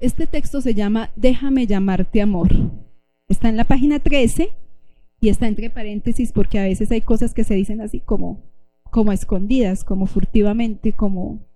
Este 0.00 0.26
texto 0.26 0.60
se 0.60 0.74
llama 0.74 1.10
Déjame 1.14 1.66
llamarte 1.66 2.20
amor. 2.20 2.50
Está 3.28 3.48
en 3.48 3.56
la 3.56 3.64
página 3.64 4.00
13 4.00 4.50
y 5.20 5.28
está 5.28 5.46
entre 5.46 5.70
paréntesis 5.70 6.32
porque 6.32 6.58
a 6.58 6.64
veces 6.64 6.90
hay 6.90 7.00
cosas 7.00 7.34
que 7.34 7.44
se 7.44 7.54
dicen 7.54 7.80
así 7.80 8.00
como, 8.00 8.42
como 8.90 9.12
escondidas, 9.12 9.84
como 9.84 10.06
furtivamente, 10.06 10.92
como, 10.92 11.46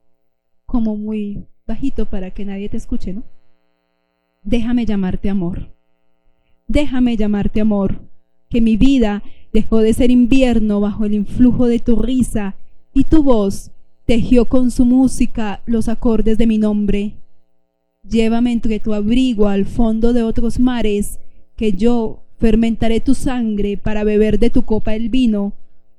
como 0.64 0.96
muy 0.96 1.46
bajito 1.66 2.06
para 2.06 2.30
que 2.30 2.44
nadie 2.44 2.68
te 2.68 2.76
escuche, 2.76 3.12
¿no? 3.12 3.25
Déjame 4.44 4.87
llamarte 4.87 5.28
amor. 5.28 5.75
Déjame 6.68 7.16
llamarte 7.16 7.60
amor, 7.60 8.02
que 8.48 8.60
mi 8.60 8.76
vida 8.76 9.22
dejó 9.52 9.80
de 9.80 9.92
ser 9.92 10.10
invierno 10.10 10.80
bajo 10.80 11.04
el 11.04 11.14
influjo 11.14 11.66
de 11.66 11.80
tu 11.80 11.96
risa 11.96 12.54
y 12.94 13.04
tu 13.04 13.22
voz 13.22 13.72
tejió 14.08 14.46
con 14.46 14.70
su 14.70 14.86
música 14.86 15.60
los 15.66 15.86
acordes 15.86 16.38
de 16.38 16.46
mi 16.46 16.56
nombre. 16.56 17.12
Llévame 18.08 18.52
entre 18.52 18.80
tu 18.80 18.94
abrigo 18.94 19.48
al 19.48 19.66
fondo 19.66 20.14
de 20.14 20.22
otros 20.22 20.58
mares, 20.58 21.18
que 21.56 21.72
yo 21.72 22.22
fermentaré 22.38 23.00
tu 23.00 23.14
sangre 23.14 23.76
para 23.76 24.04
beber 24.04 24.38
de 24.38 24.48
tu 24.48 24.62
copa 24.62 24.94
el 24.94 25.10
vino, 25.10 25.52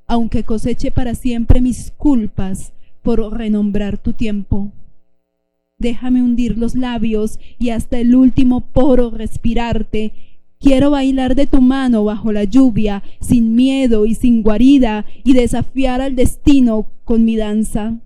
aunque 0.07 0.43
coseche 0.43 0.89
para 0.89 1.13
siempre 1.13 1.61
mis 1.61 1.91
culpas 1.91 2.73
por 3.03 3.37
renombrar 3.37 3.99
tu 3.99 4.13
tiempo. 4.13 4.71
Déjame 5.77 6.23
hundir 6.23 6.57
los 6.57 6.73
labios 6.73 7.39
y 7.59 7.69
hasta 7.69 7.99
el 7.99 8.15
último 8.15 8.61
poro 8.61 9.11
respirarte 9.11 10.13
Quiero 10.59 10.91
bailar 10.91 11.35
de 11.35 11.47
tu 11.47 11.61
mano 11.61 12.03
bajo 12.03 12.33
la 12.33 12.43
lluvia, 12.43 13.01
sin 13.21 13.55
miedo 13.55 14.05
y 14.05 14.13
sin 14.13 14.43
guarida, 14.43 15.05
y 15.23 15.33
desafiar 15.33 16.01
al 16.01 16.17
destino 16.17 16.87
con 17.05 17.23
mi 17.23 17.37
danza. 17.37 17.97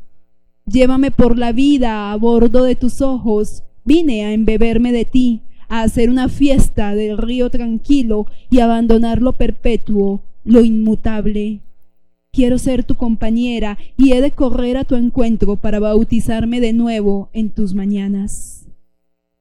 Llévame 0.65 1.09
por 1.09 1.37
la 1.37 1.51
vida 1.51 2.11
a 2.11 2.15
bordo 2.15 2.63
de 2.63 2.75
tus 2.75 3.01
ojos, 3.01 3.63
vine 3.83 4.23
a 4.23 4.33
embeberme 4.33 4.91
de 4.91 5.03
ti, 5.03 5.41
a 5.67 5.81
hacer 5.81 6.11
una 6.11 6.29
fiesta 6.29 6.93
del 6.93 7.17
río 7.17 7.49
tranquilo 7.49 8.27
y 8.51 8.59
abandonar 8.59 9.21
lo 9.23 9.33
perpetuo, 9.33 10.21
lo 10.45 10.61
inmutable. 10.61 11.61
Quiero 12.31 12.59
ser 12.59 12.83
tu 12.83 12.93
compañera 12.95 13.79
y 13.97 14.11
he 14.11 14.21
de 14.21 14.31
correr 14.31 14.77
a 14.77 14.83
tu 14.83 14.95
encuentro 14.95 15.55
para 15.55 15.79
bautizarme 15.79 16.61
de 16.61 16.73
nuevo 16.73 17.29
en 17.33 17.49
tus 17.49 17.73
mañanas. 17.73 18.67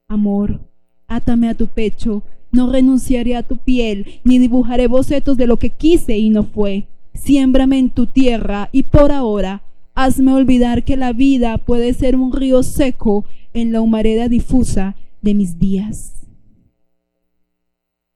Amor, 0.07 0.61
átame 1.07 1.49
a 1.49 1.53
tu 1.53 1.67
pecho, 1.67 2.23
no 2.53 2.71
renunciaré 2.71 3.35
a 3.35 3.43
tu 3.43 3.57
piel, 3.57 4.21
ni 4.23 4.39
dibujaré 4.39 4.87
bocetos 4.87 5.35
de 5.35 5.47
lo 5.47 5.57
que 5.57 5.69
quise 5.69 6.17
y 6.17 6.29
no 6.29 6.43
fue. 6.43 6.85
Siémbrame 7.13 7.79
en 7.79 7.89
tu 7.89 8.05
tierra 8.05 8.69
y 8.71 8.83
por 8.83 9.11
ahora 9.11 9.63
hazme 9.95 10.33
olvidar 10.33 10.83
que 10.83 10.95
la 10.95 11.13
vida 11.13 11.57
puede 11.57 11.93
ser 11.93 12.15
un 12.15 12.31
río 12.31 12.63
seco 12.63 13.25
en 13.53 13.71
la 13.71 13.81
humareda 13.81 14.29
difusa 14.29 14.95
de 15.21 15.33
mis 15.33 15.59
días. 15.59 16.27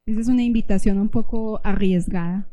Esa 0.06 0.22
es 0.22 0.28
una 0.28 0.44
invitación 0.44 1.00
un 1.00 1.10
poco 1.10 1.60
arriesgada. 1.64 2.48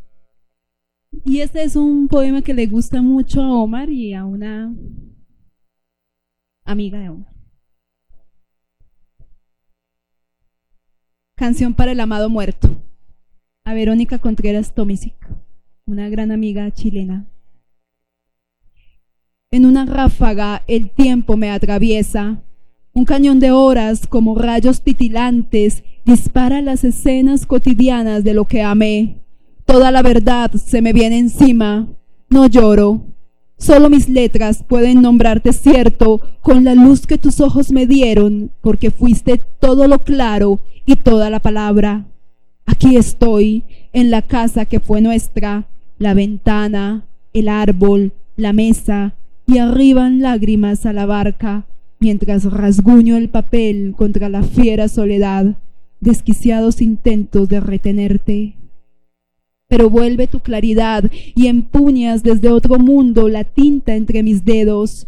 Y 1.24 1.40
este 1.40 1.62
es 1.62 1.76
un 1.76 2.08
poema 2.08 2.42
que 2.42 2.54
le 2.54 2.66
gusta 2.66 3.02
mucho 3.02 3.42
a 3.42 3.62
Omar 3.62 3.90
y 3.90 4.14
a 4.14 4.24
una 4.24 4.74
amiga 6.64 6.98
de 6.98 7.10
Omar. 7.10 7.33
Canción 11.36 11.74
para 11.74 11.90
el 11.90 11.98
amado 11.98 12.30
muerto. 12.30 12.70
A 13.64 13.74
Verónica 13.74 14.18
Contreras 14.18 14.72
Tomisic, 14.72 15.14
una 15.84 16.08
gran 16.08 16.30
amiga 16.30 16.70
chilena. 16.70 17.26
En 19.50 19.66
una 19.66 19.84
ráfaga 19.84 20.62
el 20.68 20.90
tiempo 20.90 21.36
me 21.36 21.50
atraviesa. 21.50 22.40
Un 22.92 23.04
cañón 23.04 23.40
de 23.40 23.50
horas 23.50 24.06
como 24.06 24.36
rayos 24.36 24.82
titilantes 24.82 25.82
dispara 26.04 26.62
las 26.62 26.84
escenas 26.84 27.46
cotidianas 27.46 28.22
de 28.22 28.32
lo 28.32 28.44
que 28.44 28.62
amé. 28.62 29.16
Toda 29.64 29.90
la 29.90 30.02
verdad 30.02 30.52
se 30.52 30.82
me 30.82 30.92
viene 30.92 31.18
encima. 31.18 31.88
No 32.30 32.46
lloro. 32.46 33.06
Solo 33.58 33.90
mis 33.90 34.08
letras 34.08 34.62
pueden 34.62 35.02
nombrarte 35.02 35.52
cierto 35.52 36.20
con 36.42 36.62
la 36.62 36.76
luz 36.76 37.08
que 37.08 37.18
tus 37.18 37.40
ojos 37.40 37.72
me 37.72 37.88
dieron, 37.88 38.52
porque 38.60 38.92
fuiste 38.92 39.40
todo 39.58 39.88
lo 39.88 39.98
claro 39.98 40.60
y 40.86 40.96
toda 40.96 41.30
la 41.30 41.40
palabra. 41.40 42.06
Aquí 42.66 42.96
estoy, 42.96 43.62
en 43.92 44.10
la 44.10 44.22
casa 44.22 44.64
que 44.64 44.80
fue 44.80 45.00
nuestra, 45.00 45.66
la 45.98 46.14
ventana, 46.14 47.04
el 47.32 47.48
árbol, 47.48 48.12
la 48.36 48.52
mesa, 48.52 49.14
y 49.46 49.58
arriban 49.58 50.20
lágrimas 50.20 50.86
a 50.86 50.92
la 50.92 51.06
barca, 51.06 51.66
mientras 52.00 52.44
rasguño 52.44 53.16
el 53.16 53.28
papel 53.28 53.94
contra 53.96 54.28
la 54.28 54.42
fiera 54.42 54.88
soledad, 54.88 55.56
desquiciados 56.00 56.80
intentos 56.80 57.48
de 57.48 57.60
retenerte. 57.60 58.54
Pero 59.68 59.90
vuelve 59.90 60.26
tu 60.26 60.40
claridad 60.40 61.10
y 61.34 61.46
empuñas 61.46 62.22
desde 62.22 62.50
otro 62.50 62.78
mundo 62.78 63.28
la 63.28 63.44
tinta 63.44 63.94
entre 63.94 64.22
mis 64.22 64.44
dedos, 64.44 65.06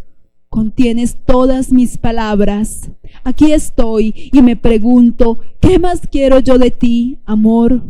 Contienes 0.48 1.16
todas 1.26 1.70
mis 1.70 1.98
palabras. 1.98 2.88
Aquí 3.24 3.52
estoy 3.52 4.30
y 4.32 4.42
me 4.42 4.56
pregunto, 4.56 5.38
¿qué 5.60 5.78
más 5.78 6.00
quiero 6.10 6.40
yo 6.40 6.58
de 6.58 6.70
ti, 6.70 7.18
amor? 7.24 7.82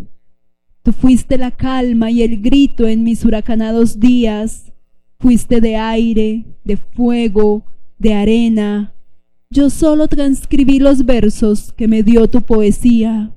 Tú 0.83 0.93
fuiste 0.93 1.37
la 1.37 1.51
calma 1.51 2.11
y 2.11 2.23
el 2.23 2.41
grito 2.41 2.87
en 2.87 3.03
mis 3.03 3.25
huracanados 3.25 3.99
días. 3.99 4.73
Fuiste 5.19 5.61
de 5.61 5.77
aire, 5.77 6.45
de 6.65 6.77
fuego, 6.77 7.65
de 7.99 8.15
arena. 8.15 8.95
Yo 9.51 9.71
solo 9.71 10.09
transcribí 10.09 10.79
los 10.79 11.05
versos 11.05 11.73
que 11.73 11.89
me 11.89 12.03
dio 12.03 12.29
tu 12.29 12.43
poesía. 12.43 13.33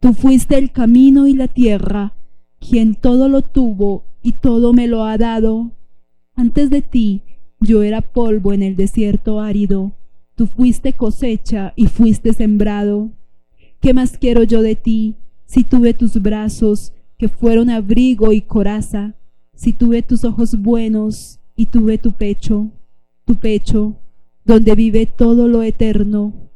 Tú 0.00 0.14
fuiste 0.14 0.58
el 0.58 0.72
camino 0.72 1.28
y 1.28 1.34
la 1.34 1.48
tierra, 1.48 2.14
quien 2.58 2.94
todo 2.94 3.28
lo 3.28 3.42
tuvo 3.42 4.04
y 4.22 4.32
todo 4.32 4.72
me 4.72 4.88
lo 4.88 5.04
ha 5.04 5.18
dado. 5.18 5.70
Antes 6.34 6.70
de 6.70 6.82
ti 6.82 7.22
yo 7.60 7.82
era 7.82 8.00
polvo 8.00 8.52
en 8.52 8.62
el 8.62 8.74
desierto 8.74 9.40
árido, 9.40 9.92
tú 10.34 10.46
fuiste 10.46 10.92
cosecha 10.92 11.72
y 11.76 11.86
fuiste 11.86 12.32
sembrado. 12.32 13.10
¿Qué 13.80 13.94
más 13.94 14.16
quiero 14.16 14.42
yo 14.44 14.62
de 14.62 14.76
ti 14.76 15.16
si 15.46 15.64
tuve 15.64 15.94
tus 15.94 16.20
brazos 16.20 16.92
que 17.18 17.28
fueron 17.28 17.70
abrigo 17.70 18.32
y 18.32 18.40
coraza, 18.40 19.14
si 19.54 19.72
tuve 19.72 20.02
tus 20.02 20.24
ojos 20.24 20.60
buenos 20.60 21.40
y 21.56 21.66
tuve 21.66 21.98
tu 21.98 22.12
pecho, 22.12 22.70
tu 23.24 23.36
pecho, 23.36 23.98
donde 24.44 24.74
vive 24.74 25.06
todo 25.06 25.48
lo 25.48 25.62
eterno? 25.62 26.50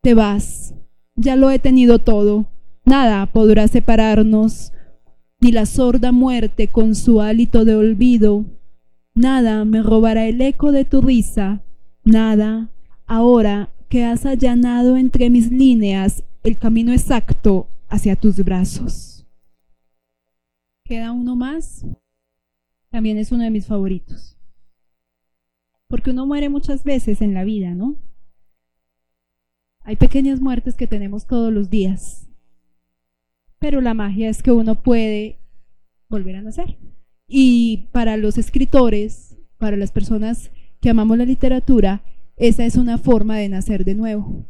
Te 0.00 0.14
vas, 0.14 0.74
ya 1.16 1.36
lo 1.36 1.50
he 1.50 1.58
tenido 1.58 1.98
todo, 1.98 2.46
nada 2.84 3.26
podrá 3.26 3.66
separarnos, 3.68 4.72
ni 5.40 5.52
la 5.52 5.66
sorda 5.66 6.12
muerte 6.12 6.68
con 6.68 6.94
su 6.94 7.20
hálito 7.20 7.64
de 7.64 7.76
olvido. 7.76 8.44
Nada 9.14 9.64
me 9.64 9.82
robará 9.82 10.26
el 10.26 10.40
eco 10.40 10.72
de 10.72 10.84
tu 10.84 11.00
risa, 11.00 11.62
nada, 12.04 12.70
ahora 13.08 13.70
que 13.88 14.04
has 14.04 14.24
allanado 14.26 14.96
entre 14.96 15.30
mis 15.30 15.50
líneas 15.50 16.22
el 16.44 16.56
camino 16.58 16.92
exacto 16.92 17.66
hacia 17.88 18.14
tus 18.14 18.36
brazos. 18.44 19.26
Queda 20.84 21.12
uno 21.12 21.34
más. 21.34 21.84
También 22.90 23.18
es 23.18 23.32
uno 23.32 23.44
de 23.44 23.50
mis 23.50 23.66
favoritos. 23.66 24.36
Porque 25.88 26.10
uno 26.10 26.26
muere 26.26 26.48
muchas 26.48 26.84
veces 26.84 27.20
en 27.22 27.34
la 27.34 27.44
vida, 27.44 27.74
¿no? 27.74 27.96
Hay 29.80 29.96
pequeñas 29.96 30.40
muertes 30.40 30.74
que 30.74 30.86
tenemos 30.86 31.26
todos 31.26 31.52
los 31.52 31.70
días. 31.70 32.28
Pero 33.58 33.80
la 33.80 33.94
magia 33.94 34.28
es 34.28 34.42
que 34.42 34.52
uno 34.52 34.74
puede 34.76 35.38
volver 36.08 36.36
a 36.36 36.42
nacer. 36.42 36.78
Y 37.26 37.88
para 37.92 38.16
los 38.16 38.38
escritores, 38.38 39.36
para 39.56 39.76
las 39.76 39.92
personas 39.92 40.50
que 40.80 40.90
amamos 40.90 41.18
la 41.18 41.24
literatura, 41.24 42.02
esa 42.38 42.64
es 42.64 42.76
una 42.76 42.98
forma 42.98 43.36
de 43.36 43.48
nacer 43.48 43.84
de 43.84 43.94
nuevo. 43.94 44.46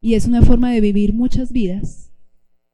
Y 0.00 0.14
es 0.14 0.26
una 0.26 0.42
forma 0.42 0.70
de 0.72 0.80
vivir 0.80 1.12
muchas 1.12 1.52
vidas. 1.52 2.04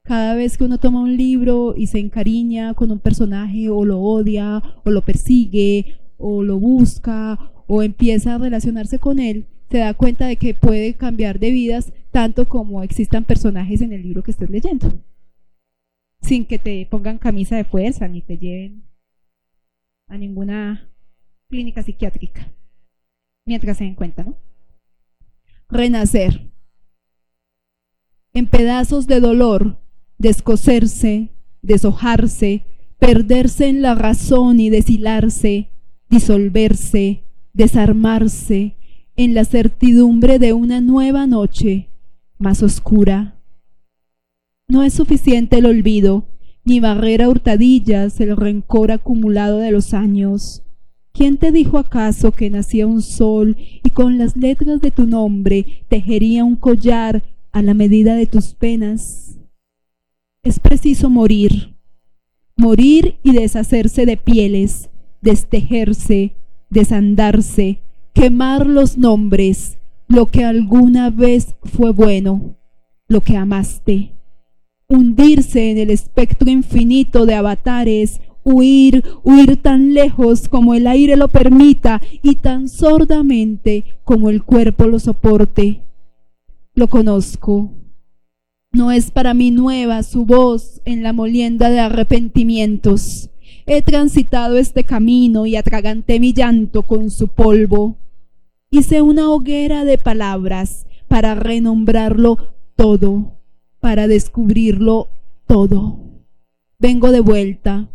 cada 0.03 0.35
vez 0.35 0.55
que 0.57 0.63
uno 0.63 0.77
toma 0.77 1.01
un 1.01 1.17
libro 1.17 1.73
y 1.75 1.87
se 1.87 1.97
encariña 1.97 2.75
con 2.75 2.91
un 2.91 2.99
personaje 2.99 3.69
o 3.69 3.83
lo 3.85 3.99
odia 3.99 4.61
o 4.83 4.91
lo 4.91 5.01
persigue 5.01 5.97
o 6.17 6.43
lo 6.43 6.59
busca 6.59 7.51
o 7.67 7.81
empieza 7.81 8.35
a 8.35 8.37
relacionarse 8.37 8.99
con 8.99 9.17
él, 9.17 9.47
se 9.71 9.79
da 9.79 9.95
cuenta 9.95 10.27
de 10.27 10.35
que 10.35 10.53
puede 10.53 10.93
cambiar 10.93 11.39
de 11.39 11.49
vidas 11.49 11.91
tanto 12.11 12.47
como 12.47 12.83
existan 12.83 13.23
personajes 13.23 13.81
en 13.81 13.93
el 13.93 14.03
libro 14.03 14.21
que 14.21 14.29
estés 14.31 14.49
leyendo. 14.49 14.93
Sin 16.21 16.45
que 16.45 16.59
te 16.59 16.85
pongan 16.85 17.17
camisa 17.17 17.55
de 17.55 17.63
fuerza 17.63 18.07
ni 18.07 18.21
te 18.21 18.37
lleven 18.37 18.83
a 20.07 20.17
ninguna 20.17 20.87
clínica 21.49 21.81
psiquiátrica. 21.81 22.47
Mientras 23.45 23.77
se 23.77 23.83
den 23.83 23.93
cuenta, 23.93 24.23
¿no? 24.23 24.37
Renacer. 25.69 26.51
En 28.33 28.47
pedazos 28.47 29.05
de 29.05 29.19
dolor, 29.19 29.79
descoserse, 30.17 31.29
deshojarse, 31.61 32.63
perderse 32.97 33.67
en 33.67 33.83
la 33.83 33.93
razón 33.93 34.59
y 34.59 34.71
deshilarse, 34.71 35.69
disolverse, 36.09 37.23
desarmarse, 37.53 38.75
en 39.15 39.33
la 39.33 39.45
certidumbre 39.45 40.39
de 40.39 40.53
una 40.53 40.81
nueva 40.81 41.27
noche 41.27 41.89
más 42.37 42.63
oscura. 42.63 43.39
No 44.67 44.83
es 44.83 44.93
suficiente 44.93 45.59
el 45.59 45.67
olvido, 45.67 46.27
ni 46.63 46.79
barrera 46.79 47.29
hurtadillas 47.29 48.19
el 48.19 48.35
rencor 48.35 48.91
acumulado 48.91 49.59
de 49.59 49.71
los 49.71 49.93
años. 49.93 50.64
¿Quién 51.15 51.37
te 51.37 51.53
dijo 51.53 51.77
acaso 51.77 52.33
que 52.33 52.49
nacía 52.49 52.85
un 52.85 53.01
sol 53.01 53.55
y 53.81 53.89
con 53.91 54.17
las 54.17 54.35
letras 54.35 54.81
de 54.81 54.91
tu 54.91 55.05
nombre 55.05 55.85
tejería 55.87 56.43
un 56.43 56.57
collar 56.57 57.23
a 57.53 57.61
la 57.61 57.73
medida 57.73 58.15
de 58.15 58.25
tus 58.27 58.53
penas? 58.53 59.39
Es 60.43 60.59
preciso 60.59 61.09
morir, 61.09 61.77
morir 62.57 63.15
y 63.23 63.31
deshacerse 63.31 64.05
de 64.05 64.17
pieles, 64.17 64.89
destejerse, 65.21 66.33
desandarse, 66.69 67.79
quemar 68.13 68.67
los 68.67 68.97
nombres, 68.97 69.77
lo 70.09 70.25
que 70.25 70.43
alguna 70.43 71.11
vez 71.11 71.55
fue 71.63 71.91
bueno, 71.91 72.57
lo 73.07 73.21
que 73.21 73.37
amaste, 73.37 74.11
hundirse 74.89 75.71
en 75.71 75.77
el 75.77 75.91
espectro 75.91 76.49
infinito 76.49 77.25
de 77.25 77.35
avatares, 77.35 78.19
huir, 78.45 79.03
huir 79.23 79.57
tan 79.61 79.93
lejos 79.93 80.47
como 80.47 80.73
el 80.73 80.87
aire 80.87 81.17
lo 81.17 81.27
permita 81.27 82.01
y 82.21 82.35
tan 82.35 82.69
sordamente 82.69 83.83
como 84.05 84.29
el 84.29 84.43
cuerpo 84.43 84.85
lo 84.85 84.99
soporte. 84.99 85.81
Lo 86.75 86.87
conozco, 86.87 87.71
no 88.75 88.91
es 88.91 89.09
para 89.09 89.33
mí 89.33 89.51
nueva 89.51 90.03
su 90.03 90.25
voz 90.25 90.81
en 90.83 91.01
la 91.01 91.13
molienda 91.13 91.69
de 91.69 91.79
arrepentimientos. 91.79 93.29
He 93.65 93.81
transitado 93.81 94.57
este 94.57 94.83
camino 94.83 95.45
y 95.45 95.55
atraganté 95.55 96.19
mi 96.19 96.33
llanto 96.33 96.83
con 96.83 97.09
su 97.09 97.29
polvo. 97.29 97.95
Hice 98.69 99.01
una 99.01 99.31
hoguera 99.31 99.85
de 99.85 99.97
palabras 99.97 100.85
para 101.07 101.35
renombrarlo 101.35 102.37
todo, 102.75 103.39
para 103.79 104.09
descubrirlo 104.09 105.07
todo. 105.47 105.97
Vengo 106.77 107.11
de 107.11 107.21
vuelta, 107.21 107.89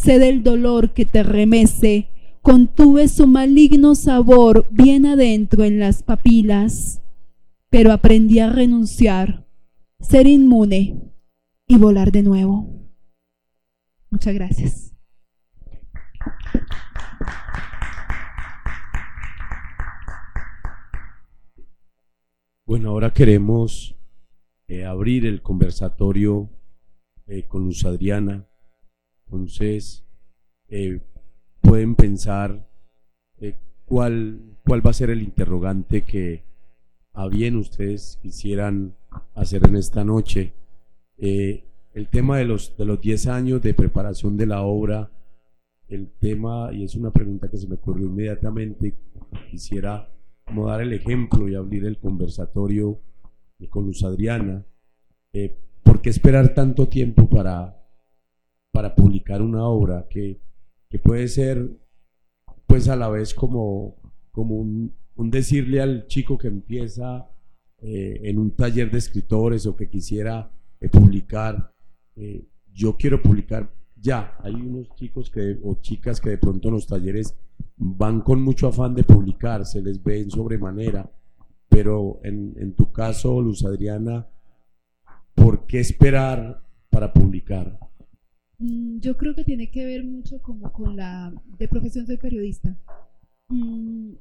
sé 0.00 0.18
del 0.18 0.42
dolor 0.42 0.92
que 0.92 1.04
te 1.04 1.22
remece, 1.22 2.08
contuve 2.42 3.08
su 3.08 3.26
maligno 3.26 3.94
sabor 3.94 4.66
bien 4.70 5.04
adentro 5.06 5.64
en 5.64 5.78
las 5.78 6.02
papilas, 6.02 7.02
pero 7.68 7.92
aprendí 7.92 8.38
a 8.38 8.50
renunciar 8.50 9.46
ser 10.00 10.26
inmune 10.26 11.12
y 11.66 11.76
volar 11.76 12.10
de 12.10 12.22
nuevo. 12.22 12.90
Muchas 14.10 14.34
gracias. 14.34 14.94
Bueno, 22.64 22.90
ahora 22.90 23.12
queremos 23.12 23.96
eh, 24.68 24.84
abrir 24.84 25.26
el 25.26 25.42
conversatorio 25.42 26.48
eh, 27.26 27.42
con 27.46 27.64
Luz 27.64 27.84
Adriana. 27.84 28.49
Entonces, 29.30 30.04
eh, 30.68 31.00
pueden 31.60 31.94
pensar 31.94 32.68
cuál, 33.84 34.40
cuál 34.64 34.84
va 34.84 34.90
a 34.90 34.94
ser 34.94 35.10
el 35.10 35.22
interrogante 35.22 36.02
que 36.02 36.42
a 37.12 37.28
bien 37.28 37.56
ustedes 37.56 38.18
quisieran 38.22 38.94
hacer 39.34 39.66
en 39.66 39.76
esta 39.76 40.04
noche. 40.04 40.52
Eh, 41.16 41.64
el 41.94 42.08
tema 42.08 42.38
de 42.38 42.44
los, 42.44 42.76
de 42.76 42.84
los 42.84 43.00
10 43.00 43.26
años 43.28 43.62
de 43.62 43.74
preparación 43.74 44.36
de 44.36 44.46
la 44.46 44.62
obra, 44.62 45.10
el 45.88 46.08
tema, 46.18 46.70
y 46.72 46.84
es 46.84 46.94
una 46.94 47.10
pregunta 47.10 47.48
que 47.48 47.56
se 47.56 47.68
me 47.68 47.74
ocurrió 47.74 48.06
inmediatamente, 48.06 48.94
quisiera 49.50 50.08
como 50.44 50.66
dar 50.66 50.80
el 50.80 50.92
ejemplo 50.92 51.48
y 51.48 51.54
abrir 51.54 51.84
el 51.84 51.98
conversatorio 51.98 53.00
con 53.68 53.86
Luz 53.86 54.02
Adriana. 54.02 54.64
Eh, 55.32 55.56
¿Por 55.82 56.00
qué 56.00 56.10
esperar 56.10 56.54
tanto 56.54 56.88
tiempo 56.88 57.28
para, 57.28 57.79
para 58.80 58.94
publicar 58.94 59.42
una 59.42 59.64
obra 59.64 60.06
que, 60.08 60.40
que 60.88 60.98
puede 60.98 61.28
ser 61.28 61.70
pues 62.66 62.88
a 62.88 62.96
la 62.96 63.10
vez 63.10 63.34
como, 63.34 64.00
como 64.32 64.54
un, 64.54 64.94
un 65.16 65.30
decirle 65.30 65.82
al 65.82 66.06
chico 66.06 66.38
que 66.38 66.48
empieza 66.48 67.28
eh, 67.82 68.22
en 68.24 68.38
un 68.38 68.52
taller 68.52 68.90
de 68.90 68.96
escritores 68.96 69.66
o 69.66 69.76
que 69.76 69.90
quisiera 69.90 70.50
eh, 70.80 70.88
publicar, 70.88 71.74
eh, 72.16 72.48
yo 72.72 72.96
quiero 72.96 73.20
publicar 73.20 73.70
ya. 73.96 74.38
Hay 74.42 74.54
unos 74.54 74.94
chicos 74.94 75.28
que, 75.28 75.58
o 75.62 75.74
chicas 75.82 76.18
que 76.18 76.30
de 76.30 76.38
pronto 76.38 76.68
en 76.68 76.74
los 76.74 76.86
talleres 76.86 77.36
van 77.76 78.22
con 78.22 78.40
mucho 78.40 78.68
afán 78.68 78.94
de 78.94 79.04
publicar, 79.04 79.66
se 79.66 79.82
les 79.82 80.02
ve 80.02 80.20
en 80.22 80.30
sobremanera, 80.30 81.12
pero 81.68 82.18
en, 82.24 82.54
en 82.56 82.72
tu 82.72 82.90
caso, 82.92 83.42
Luz 83.42 83.62
Adriana, 83.62 84.26
¿por 85.34 85.66
qué 85.66 85.80
esperar 85.80 86.62
para 86.88 87.12
publicar? 87.12 87.89
Mm, 88.60 89.00
yo 89.00 89.16
creo 89.16 89.34
que 89.34 89.44
tiene 89.44 89.70
que 89.70 89.84
ver 89.86 90.04
mucho 90.04 90.40
como 90.42 90.70
con 90.72 90.94
la 90.96 91.32
de 91.58 91.66
profesión 91.66 92.06
soy 92.06 92.18
periodista. 92.18 92.76
Mm, 93.48 94.12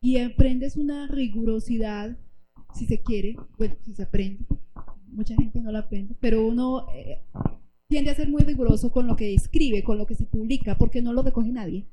y 0.00 0.18
aprendes 0.18 0.76
una 0.76 1.06
rigurosidad 1.08 2.16
si 2.74 2.86
se 2.86 3.02
quiere, 3.02 3.36
bueno, 3.58 3.76
si 3.82 3.94
se 3.94 4.02
aprende, 4.02 4.44
mucha 5.08 5.34
gente 5.36 5.60
no 5.60 5.72
lo 5.72 5.78
aprende, 5.78 6.14
pero 6.20 6.46
uno 6.46 6.86
eh, 6.94 7.20
tiende 7.88 8.10
a 8.10 8.14
ser 8.14 8.28
muy 8.28 8.42
riguroso 8.42 8.90
con 8.92 9.06
lo 9.06 9.16
que 9.16 9.34
escribe, 9.34 9.84
con 9.84 9.98
lo 9.98 10.06
que 10.06 10.14
se 10.14 10.26
publica, 10.26 10.76
porque 10.78 11.02
no 11.02 11.12
lo 11.12 11.22
recoge 11.22 11.50
nadie. 11.50 11.86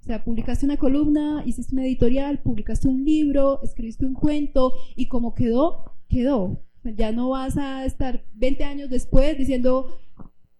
O 0.00 0.04
sea, 0.04 0.24
publicaste 0.24 0.66
una 0.66 0.76
columna, 0.76 1.42
hiciste 1.46 1.74
una 1.74 1.84
editorial, 1.84 2.40
publicaste 2.42 2.88
un 2.88 3.04
libro, 3.04 3.60
escribiste 3.62 4.06
un 4.06 4.14
cuento 4.14 4.72
y 4.94 5.08
como 5.08 5.34
quedó, 5.34 5.96
quedó. 6.08 6.62
ya 6.84 7.12
no 7.12 7.30
vas 7.30 7.56
a 7.56 7.84
estar 7.84 8.24
20 8.34 8.64
años 8.64 8.90
después 8.90 9.36
diciendo, 9.36 9.98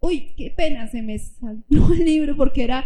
uy, 0.06 0.34
qué 0.36 0.52
pena, 0.56 0.86
se 0.88 1.02
me 1.02 1.18
salió 1.18 1.92
el 1.92 2.04
libro 2.04 2.36
porque 2.36 2.62
era, 2.62 2.84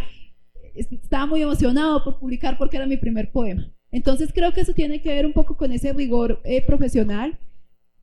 estaba 0.75 1.27
muy 1.27 1.43
emocionado 1.43 2.03
por 2.03 2.19
publicar 2.19 2.57
porque 2.59 2.77
era 2.77 2.87
mi 2.87 2.97
primer 2.97 3.31
poema. 3.31 3.71
Entonces 3.93 4.31
creo 4.33 4.53
que 4.53 4.61
eso 4.61 4.73
tiene 4.73 5.03
que 5.03 5.13
ver 5.13 5.27
un 5.27 5.33
poco 5.33 5.57
con 5.57 5.73
ese 5.73 5.93
rigor 5.93 6.41
eh, 6.45 6.63
profesional. 6.65 7.39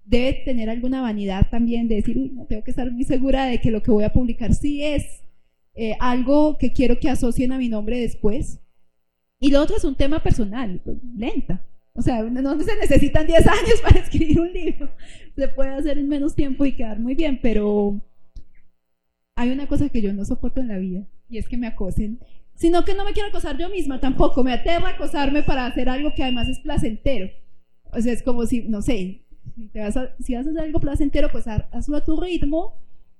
Debe 0.04 0.34
tener 0.46 0.70
alguna 0.70 1.02
vanidad 1.02 1.50
también 1.50 1.88
de 1.88 1.96
decir, 1.96 2.18
no, 2.34 2.46
tengo 2.46 2.64
que 2.64 2.72
estar 2.72 2.92
muy 2.92 3.04
segura 3.04 3.46
de 3.46 3.60
que 3.60 3.72
lo 3.72 3.82
que 3.82 3.92
voy 3.92 4.04
a 4.04 4.14
publicar 4.14 4.54
sí 4.54 4.84
es 4.84 5.24
eh, 5.76 5.96
algo 6.00 6.58
que 6.58 6.74
quiero 6.74 7.00
que 7.00 7.10
asocien 7.10 7.52
a 7.52 7.58
mi 7.58 7.70
nombre 7.70 8.00
después. 8.00 8.60
Y 9.40 9.52
lo 9.52 9.62
otro 9.62 9.78
es 9.78 9.84
un 9.84 9.96
tema 9.96 10.22
personal, 10.24 10.82
pues, 10.84 10.98
lenta. 11.16 11.66
O 11.94 12.02
sea, 12.02 12.22
no 12.24 12.60
se 12.62 12.76
necesitan 12.78 13.26
10 13.26 13.48
años 13.48 13.82
para 13.84 14.00
escribir 14.00 14.40
un 14.40 14.54
libro. 14.54 14.90
Se 15.36 15.48
puede 15.48 15.72
hacer 15.72 15.98
en 15.98 16.08
menos 16.08 16.36
tiempo 16.36 16.64
y 16.66 16.74
quedar 16.74 17.00
muy 17.00 17.16
bien, 17.16 17.40
pero 17.42 18.00
hay 19.38 19.52
una 19.52 19.68
cosa 19.68 19.88
que 19.88 20.02
yo 20.02 20.12
no 20.12 20.26
soporto 20.26 20.60
en 20.60 20.68
la 20.68 20.78
vida 20.78 21.08
y 21.30 21.38
es 21.38 21.48
que 21.48 21.58
me 21.58 21.68
acosen 21.68 22.20
sino 22.58 22.84
que 22.84 22.96
no 22.96 23.06
me 23.06 23.14
quiero 23.14 23.30
acosar 23.30 23.58
yo 23.58 23.70
misma 23.70 24.00
tampoco, 24.00 24.44
me 24.44 24.52
aterra 24.52 24.90
acosarme 24.90 25.44
para 25.44 25.66
hacer 25.66 25.90
algo 25.90 26.14
que 26.16 26.24
además 26.24 26.50
es 26.50 26.60
placentero. 26.60 27.30
O 27.94 28.02
sea, 28.02 28.12
es 28.12 28.24
como 28.24 28.46
si, 28.46 28.64
no 28.64 28.82
sé, 28.82 29.22
si 29.56 29.80
vas 29.80 29.96
a, 29.96 30.16
si 30.20 30.36
vas 30.36 30.46
a 30.46 30.50
hacer 30.50 30.64
algo 30.64 30.80
placentero, 30.80 31.30
pues 31.32 31.48
hazlo 31.48 31.98
a 31.98 32.04
tu 32.04 32.20
ritmo 32.20 32.74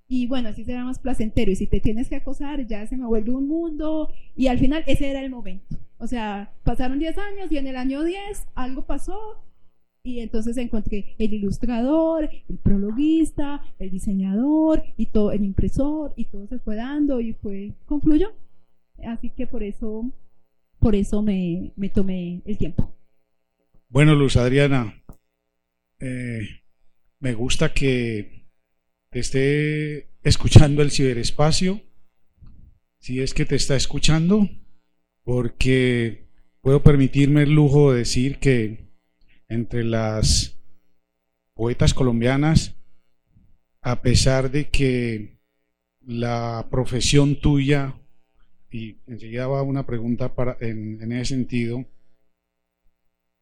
y 0.08 0.26
bueno, 0.26 0.50
así 0.50 0.64
será 0.64 0.84
más 0.84 1.00
placentero. 1.00 1.52
Y 1.52 1.56
si 1.56 1.68
te 1.68 1.80
tienes 1.80 2.10
que 2.10 2.16
acosar, 2.16 2.66
ya 2.66 2.86
se 2.88 2.98
me 2.98 3.06
vuelve 3.06 3.32
un 3.32 3.48
mundo 3.48 4.12
y 4.36 4.48
al 4.48 4.58
final 4.58 4.84
ese 4.88 5.10
era 5.10 5.22
el 5.22 5.30
momento. 5.30 5.78
O 6.00 6.08
sea, 6.08 6.52
pasaron 6.64 7.00
10 7.00 7.18
años 7.20 7.52
y 7.52 7.58
en 7.58 7.68
el 7.68 7.76
año 7.76 8.04
10 8.04 8.48
algo 8.56 8.86
pasó 8.86 9.44
y 10.08 10.22
entonces 10.22 10.56
encontré 10.56 11.16
el 11.20 11.34
ilustrador, 11.34 12.30
el 12.48 12.58
prologuista, 12.60 13.62
el 13.78 13.92
diseñador 13.92 14.82
y 14.96 15.08
todo, 15.08 15.34
el 15.34 15.44
impresor 15.44 16.14
y 16.16 16.24
todo 16.26 16.48
se 16.48 16.60
fue 16.60 16.78
dando 16.78 17.20
y 17.20 17.34
fue, 17.34 17.74
concluyó. 17.86 18.32
Así 19.06 19.30
que 19.32 19.48
por 19.48 19.64
eso, 19.64 20.10
por 20.80 20.96
eso 20.96 21.22
me, 21.22 21.74
tomé 21.94 22.42
el 22.46 22.58
tiempo. 22.58 22.96
Bueno, 23.90 24.16
Luz 24.16 24.38
Adriana, 24.38 25.04
eh, 26.00 26.40
me 27.20 27.34
gusta 27.34 27.74
que 27.74 28.48
te 29.10 29.20
esté 29.20 30.08
escuchando 30.24 30.82
el 30.84 30.92
ciberespacio, 30.92 31.82
si 33.00 33.20
es 33.20 33.34
que 33.34 33.46
te 33.46 33.56
está 33.56 33.76
escuchando, 33.76 34.50
porque 35.24 36.30
puedo 36.62 36.82
permitirme 36.82 37.44
el 37.44 37.52
lujo 37.52 37.92
de 37.92 38.00
decir 38.00 38.40
que 38.40 38.87
entre 39.50 39.84
las 39.84 40.58
poetas 41.54 41.94
colombianas, 41.94 42.76
a 43.82 44.02
pesar 44.02 44.52
de 44.52 44.70
que 44.70 45.40
la 46.02 46.68
profesión 46.70 47.40
tuya, 47.40 47.96
y 48.70 48.98
enseguida 49.08 49.48
va 49.48 49.62
una 49.64 49.86
pregunta 49.86 50.36
para, 50.36 50.58
en, 50.60 51.02
en 51.02 51.12
ese 51.12 51.36
sentido, 51.36 51.86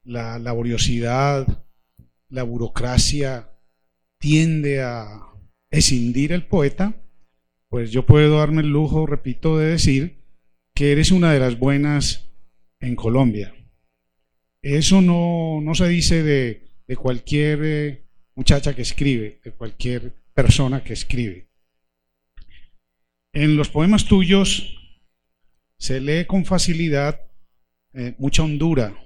la 0.03 0.39
laboriosidad, 0.39 1.65
la 2.29 2.43
burocracia 2.43 3.49
tiende 4.19 4.81
a 4.81 5.21
escindir 5.71 6.31
el 6.31 6.45
poeta, 6.45 6.93
pues 7.69 7.91
yo 7.91 8.05
puedo 8.05 8.37
darme 8.37 8.61
el 8.61 8.69
lujo, 8.69 9.05
repito, 9.05 9.57
de 9.57 9.71
decir 9.71 10.23
que 10.73 10.91
eres 10.91 11.11
una 11.11 11.31
de 11.31 11.39
las 11.39 11.57
buenas 11.57 12.29
en 12.79 12.95
Colombia. 12.95 13.53
Eso 14.65 14.99
no, 14.99 15.75
se 15.75 15.87
dice 15.87 16.23
de, 16.23 16.63
de 16.87 16.95
cualquier 16.95 17.59
eh, 17.63 18.05
muchacha 18.33 18.75
que 18.75 18.81
escribe, 18.81 19.39
de 19.43 19.51
cualquier 19.51 20.15
persona 20.33 20.83
que 20.83 20.93
escribe. 20.93 21.51
En 23.31 23.57
los 23.57 23.69
poemas 23.69 24.05
tuyos 24.05 24.75
se 25.77 26.01
lee 26.01 26.25
con 26.25 26.45
facilidad 26.45 27.21
eh, 27.93 28.15
mucha 28.17 28.41
hondura, 28.41 28.97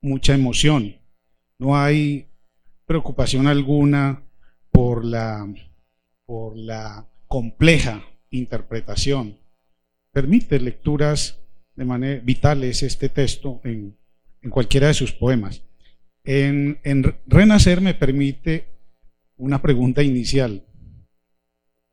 mucha 0.00 0.32
emoción. 0.32 0.96
No 1.58 1.76
hay 1.76 2.28
preocupación 2.86 3.48
alguna 3.48 4.22
por 4.70 5.04
la, 5.04 5.44
por 6.24 6.56
la 6.56 7.08
compleja 7.26 8.04
interpretación. 8.30 9.40
Permite 10.12 10.60
lecturas 10.60 11.40
de 11.74 11.84
manera 11.84 12.22
vitales 12.22 12.84
este 12.84 13.08
texto 13.08 13.60
en, 13.64 13.96
en 14.42 14.50
cualquiera 14.50 14.88
de 14.88 14.94
sus 14.94 15.12
poemas. 15.12 15.64
En, 16.24 16.80
en, 16.84 17.16
Renacer 17.26 17.80
me 17.80 17.94
permite 17.94 18.66
una 19.36 19.60
pregunta 19.62 20.02
inicial. 20.02 20.64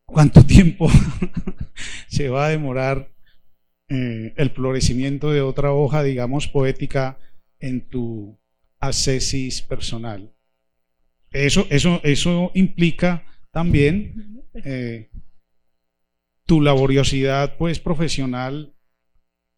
¿Cuánto 0.05 0.45
tiempo 0.45 0.89
se 2.07 2.29
va 2.29 2.47
a 2.47 2.49
demorar 2.49 3.12
eh, 3.88 4.33
el 4.38 4.49
florecimiento 4.51 5.31
de 5.31 5.41
otra 5.41 5.71
hoja, 5.71 6.03
digamos, 6.03 6.47
poética 6.47 7.19
en 7.59 7.88
tu 7.88 8.39
ascesis 8.79 9.62
personal? 9.62 10.33
Eso, 11.31 11.67
eso, 11.69 12.01
eso 12.03 12.51
implica 12.55 13.25
también 13.51 14.43
eh, 14.53 15.09
tu 16.45 16.62
laboriosidad 16.62 17.57
pues 17.57 17.79
profesional 17.79 18.75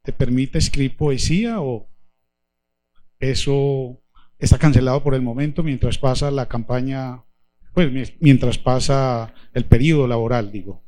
te 0.04 0.12
permite 0.12 0.58
escribir 0.58 0.98
poesía 0.98 1.62
o 1.62 1.91
eso 3.22 4.02
está 4.40 4.58
cancelado 4.58 5.04
por 5.04 5.16
el 5.16 5.22
momento 5.22 5.64
mientras 5.64 5.98
pasa 5.98 6.32
la 6.32 6.48
campaña, 6.48 7.24
pues 7.74 8.14
mientras 8.20 8.58
pasa 8.58 9.34
el 9.54 9.66
periodo 9.66 10.08
laboral, 10.08 10.52
digo. 10.52 10.84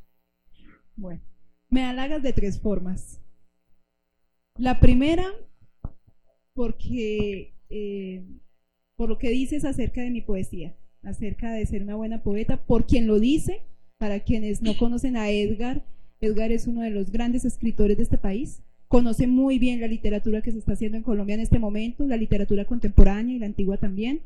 Bueno, 0.96 1.22
me 1.70 1.84
halagas 1.84 2.22
de 2.22 2.34
tres 2.34 2.60
formas. 2.60 3.22
La 4.58 4.80
primera, 4.80 5.26
porque 6.54 7.56
eh, 7.70 8.24
por 8.96 9.10
lo 9.10 9.18
que 9.18 9.30
dices 9.30 9.66
acerca 9.66 10.02
de 10.02 10.12
mi 10.12 10.22
poesía, 10.22 10.76
acerca 11.04 11.52
de 11.52 11.66
ser 11.66 11.84
una 11.84 11.96
buena 11.96 12.24
poeta, 12.24 12.66
por 12.66 12.86
quien 12.86 13.08
lo 13.08 13.20
dice, 13.20 13.64
para 13.98 14.20
quienes 14.20 14.62
no 14.62 14.78
conocen 14.78 15.18
a 15.18 15.30
Edgar, 15.30 15.86
Edgar 16.22 16.52
es 16.52 16.68
uno 16.68 16.82
de 16.82 16.90
los 16.90 17.12
grandes 17.12 17.46
escritores 17.46 17.98
de 17.98 18.04
este 18.04 18.18
país, 18.18 18.64
conoce 18.94 19.26
muy 19.26 19.58
bien 19.58 19.82
la 19.82 19.88
literatura 19.88 20.44
que 20.44 20.52
se 20.52 20.60
está 20.60 20.74
haciendo 20.74 20.98
en 21.00 21.04
Colombia 21.04 21.34
en 21.34 21.42
este 21.42 21.58
momento, 21.58 22.06
la 22.06 22.16
literatura 22.16 22.66
contemporánea 22.66 23.36
y 23.36 23.40
la 23.40 23.48
antigua 23.48 23.78
también. 23.78 24.22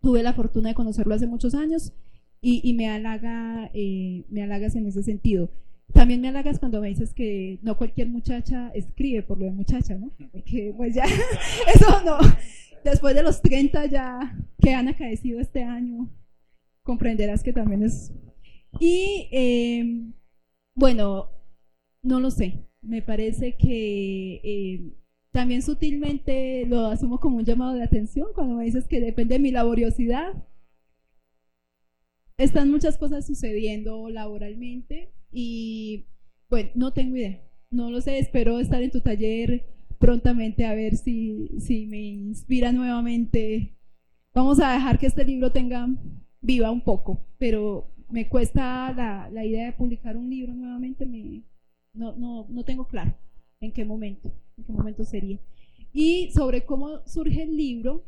Tuve 0.00 0.22
la 0.22 0.32
fortuna 0.32 0.70
de 0.70 0.74
conocerlo 0.74 1.14
hace 1.14 1.26
muchos 1.26 1.54
años 1.54 1.92
y, 2.40 2.72
me, 2.72 2.88
halaga, 2.88 3.70
eh, 3.74 4.24
me 4.30 4.44
halagas 4.44 4.76
en 4.76 4.86
ese 4.86 5.02
sentido. 5.02 5.50
También 5.92 6.22
me 6.22 6.28
halagas 6.28 6.58
cuando 6.58 6.80
me 6.80 6.88
dices 6.88 7.12
que 7.12 7.58
no 7.60 7.76
cualquier 7.76 8.08
muchacha 8.08 8.70
escribe 8.70 9.24
por 9.24 9.38
lo 9.38 9.44
de 9.44 9.50
muchacha, 9.50 9.94
¿no? 9.94 10.10
Porque 10.32 10.72
pues 10.74 10.94
ya, 10.94 11.04
eso 11.74 12.02
no, 12.02 12.16
después 12.84 13.14
de 13.14 13.22
los 13.22 13.42
30 13.42 13.84
ya 13.88 14.38
que 14.58 14.72
han 14.72 14.88
acaecido 14.88 15.38
este 15.38 15.64
año, 15.64 16.08
comprenderás 16.82 17.42
que 17.42 17.52
también 17.52 17.82
es... 17.82 18.10
Y 18.80 19.28
em, 19.32 20.14
bueno, 20.74 21.28
no 22.02 22.20
lo 22.20 22.30
sé, 22.30 22.71
me 22.82 23.00
parece 23.00 23.56
que 23.56 24.40
em, 24.42 24.92
también 25.30 25.62
sutilmente 25.62 26.66
lo 26.66 26.86
asumo 26.86 27.18
como 27.20 27.38
un 27.38 27.44
llamado 27.44 27.74
de 27.74 27.82
atención 27.82 28.28
cuando 28.34 28.56
me 28.56 28.64
dices 28.64 28.86
que 28.86 29.00
depende 29.00 29.34
de 29.34 29.40
mi 29.40 29.50
laboriosidad. 29.50 30.34
Están 32.36 32.70
muchas 32.70 32.98
cosas 32.98 33.26
sucediendo 33.26 34.08
laboralmente 34.10 35.12
y 35.30 36.06
bueno, 36.50 36.70
no 36.74 36.92
tengo 36.92 37.16
idea, 37.16 37.40
no 37.70 37.90
lo 37.90 38.00
sé, 38.00 38.18
espero 38.18 38.58
estar 38.58 38.82
en 38.82 38.90
tu 38.90 39.00
taller 39.00 39.64
prontamente 39.98 40.66
a 40.66 40.74
ver 40.74 40.96
si, 40.96 41.48
si 41.60 41.86
me 41.86 42.00
inspira 42.00 42.72
nuevamente. 42.72 43.78
Vamos 44.34 44.60
a 44.60 44.72
dejar 44.72 44.98
que 44.98 45.06
este 45.06 45.24
libro 45.24 45.52
tenga 45.52 45.88
viva 46.40 46.70
un 46.70 46.82
poco, 46.82 47.24
pero 47.38 47.94
me 48.10 48.28
cuesta 48.28 48.92
la, 48.92 49.30
la 49.30 49.44
idea 49.44 49.66
de 49.66 49.72
publicar 49.72 50.16
un 50.16 50.28
libro 50.28 50.52
nuevamente, 50.52 51.06
me, 51.06 51.42
no, 51.92 52.12
no, 52.16 52.46
no 52.48 52.64
tengo 52.64 52.86
claro 52.86 53.14
en 53.60 53.72
qué 53.72 53.84
momento, 53.84 54.32
en 54.56 54.64
qué 54.64 54.72
momento 54.72 55.04
sería. 55.04 55.38
Y 55.92 56.30
sobre 56.32 56.64
cómo 56.64 57.06
surge 57.06 57.42
el 57.42 57.56
libro, 57.56 58.04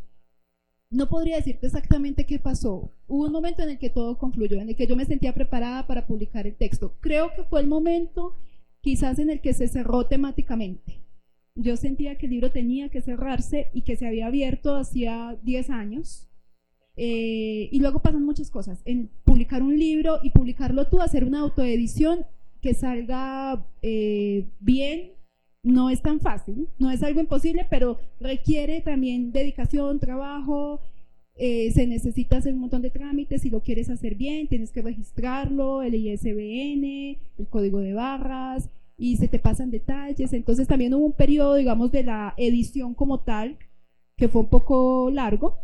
no 0.91 1.09
podría 1.09 1.37
decirte 1.37 1.67
exactamente 1.67 2.25
qué 2.25 2.39
pasó. 2.39 2.91
Hubo 3.07 3.27
un 3.27 3.33
momento 3.33 3.63
en 3.63 3.71
el 3.71 3.79
que 3.79 3.91
todo 3.91 4.19
confluyó, 4.19 4.61
en 4.61 4.71
el 4.71 4.77
que 4.77 4.87
yo 4.87 4.97
me 4.97 5.05
sentía 5.05 5.35
preparada 5.35 5.87
para 5.87 6.07
publicar 6.07 6.47
el 6.47 6.57
texto. 6.57 6.95
Creo 7.01 7.33
que 7.35 7.45
fue 7.45 7.61
el 7.61 7.67
momento 7.67 8.37
quizás 8.81 9.19
en 9.19 9.31
el 9.31 9.41
que 9.41 9.55
se 9.55 9.69
cerró 9.69 10.07
temáticamente 10.07 11.05
yo 11.55 11.77
sentía 11.77 12.19
que 12.19 12.27
el 12.27 12.33
libro 12.33 12.51
tenía 12.51 12.89
que 12.89 13.01
cerrarse 13.01 13.69
y 13.73 13.83
que 13.83 13.97
se 13.97 14.07
había 14.07 14.27
abierto 14.27 14.77
hacía 14.77 15.39
10 15.43 15.71
años. 15.71 16.29
Eh, 16.97 17.69
y 17.73 17.81
luego 17.81 18.01
pasan 18.01 18.25
muchas 18.25 18.51
cosas. 18.51 18.81
En 18.85 19.11
publicar 19.25 19.63
un 19.63 19.79
libro 19.79 20.19
y 20.23 20.31
publicarlo 20.31 20.87
tú, 20.87 21.01
hacer 21.01 21.25
una 21.25 21.41
autoedición 21.41 22.27
que 22.65 22.73
salga 22.73 23.63
eh, 23.83 24.47
bien, 24.59 25.13
no 25.63 25.91
es 25.91 26.01
tan 26.01 26.19
fácil, 26.19 26.67
no 26.79 26.91
es 26.91 27.03
algo 27.03 27.21
imposible, 27.21 27.67
pero 27.69 27.99
requiere 28.21 28.81
también 28.81 29.33
dedicación, 29.33 30.01
trabajo, 30.01 30.81
eh, 31.37 31.71
se 31.73 31.87
necesita 31.87 32.39
hacer 32.39 32.55
un 32.55 32.61
montón 32.61 32.81
de 32.81 32.89
trámites, 32.89 33.43
si 33.43 33.51
lo 33.51 33.61
quieres 33.61 33.91
hacer 33.91 34.15
bien, 34.15 34.49
tienes 34.49 34.73
que 34.73 34.81
registrarlo, 34.81 35.83
el 35.83 35.95
ISBN, 35.95 37.19
el 37.39 37.47
código 37.51 37.81
de 37.81 37.93
barras, 37.93 38.71
y 38.97 39.19
se 39.19 39.29
te 39.29 39.39
pasan 39.39 39.71
detalles. 39.71 40.33
Entonces 40.33 40.67
también 40.67 40.95
hubo 40.95 41.05
un 41.05 41.13
periodo, 41.13 41.57
digamos, 41.57 41.93
de 41.93 42.05
la 42.05 42.33
edición 42.39 42.95
como 42.95 43.21
tal, 43.21 43.59
que 44.17 44.29
fue 44.29 44.41
un 44.41 44.49
poco 44.49 45.11
largo, 45.11 45.59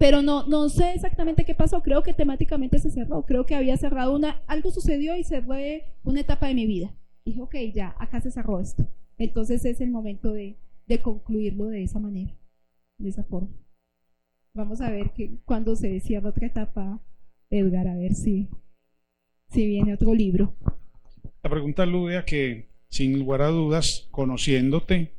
pero 0.00 0.22
no, 0.22 0.46
no 0.46 0.70
sé 0.70 0.94
exactamente 0.94 1.44
qué 1.44 1.54
pasó, 1.54 1.82
creo 1.82 2.02
que 2.02 2.14
temáticamente 2.14 2.78
se 2.78 2.90
cerró, 2.90 3.26
creo 3.26 3.44
que 3.44 3.54
había 3.54 3.76
cerrado 3.76 4.16
una, 4.16 4.40
algo 4.46 4.70
sucedió 4.70 5.14
y 5.14 5.24
cerró 5.24 5.56
una 6.04 6.20
etapa 6.20 6.48
de 6.48 6.54
mi 6.54 6.66
vida. 6.66 6.90
Dije, 7.22 7.42
ok, 7.42 7.54
ya, 7.74 7.94
acá 7.98 8.18
se 8.22 8.30
cerró 8.30 8.60
esto. 8.60 8.88
Entonces 9.18 9.62
es 9.66 9.78
el 9.82 9.90
momento 9.90 10.32
de, 10.32 10.56
de 10.86 11.02
concluirlo 11.02 11.66
de 11.66 11.82
esa 11.82 12.00
manera, 12.00 12.34
de 12.96 13.10
esa 13.10 13.24
forma. 13.24 13.50
Vamos 14.54 14.80
a 14.80 14.90
ver 14.90 15.12
que 15.12 15.36
cuando 15.44 15.76
se 15.76 16.00
cierra 16.00 16.30
otra 16.30 16.46
etapa, 16.46 16.98
Edgar, 17.50 17.86
a 17.86 17.94
ver 17.94 18.14
si, 18.14 18.48
si 19.50 19.66
viene 19.66 19.92
otro 19.92 20.14
libro. 20.14 20.56
La 21.42 21.50
pregunta 21.50 21.82
alude 21.82 22.16
a 22.16 22.24
que, 22.24 22.70
sin 22.88 23.18
lugar 23.18 23.42
a 23.42 23.48
dudas, 23.48 24.08
conociéndote, 24.12 25.12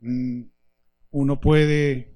mm, 0.00 0.42
uno 1.10 1.40
puede 1.40 2.13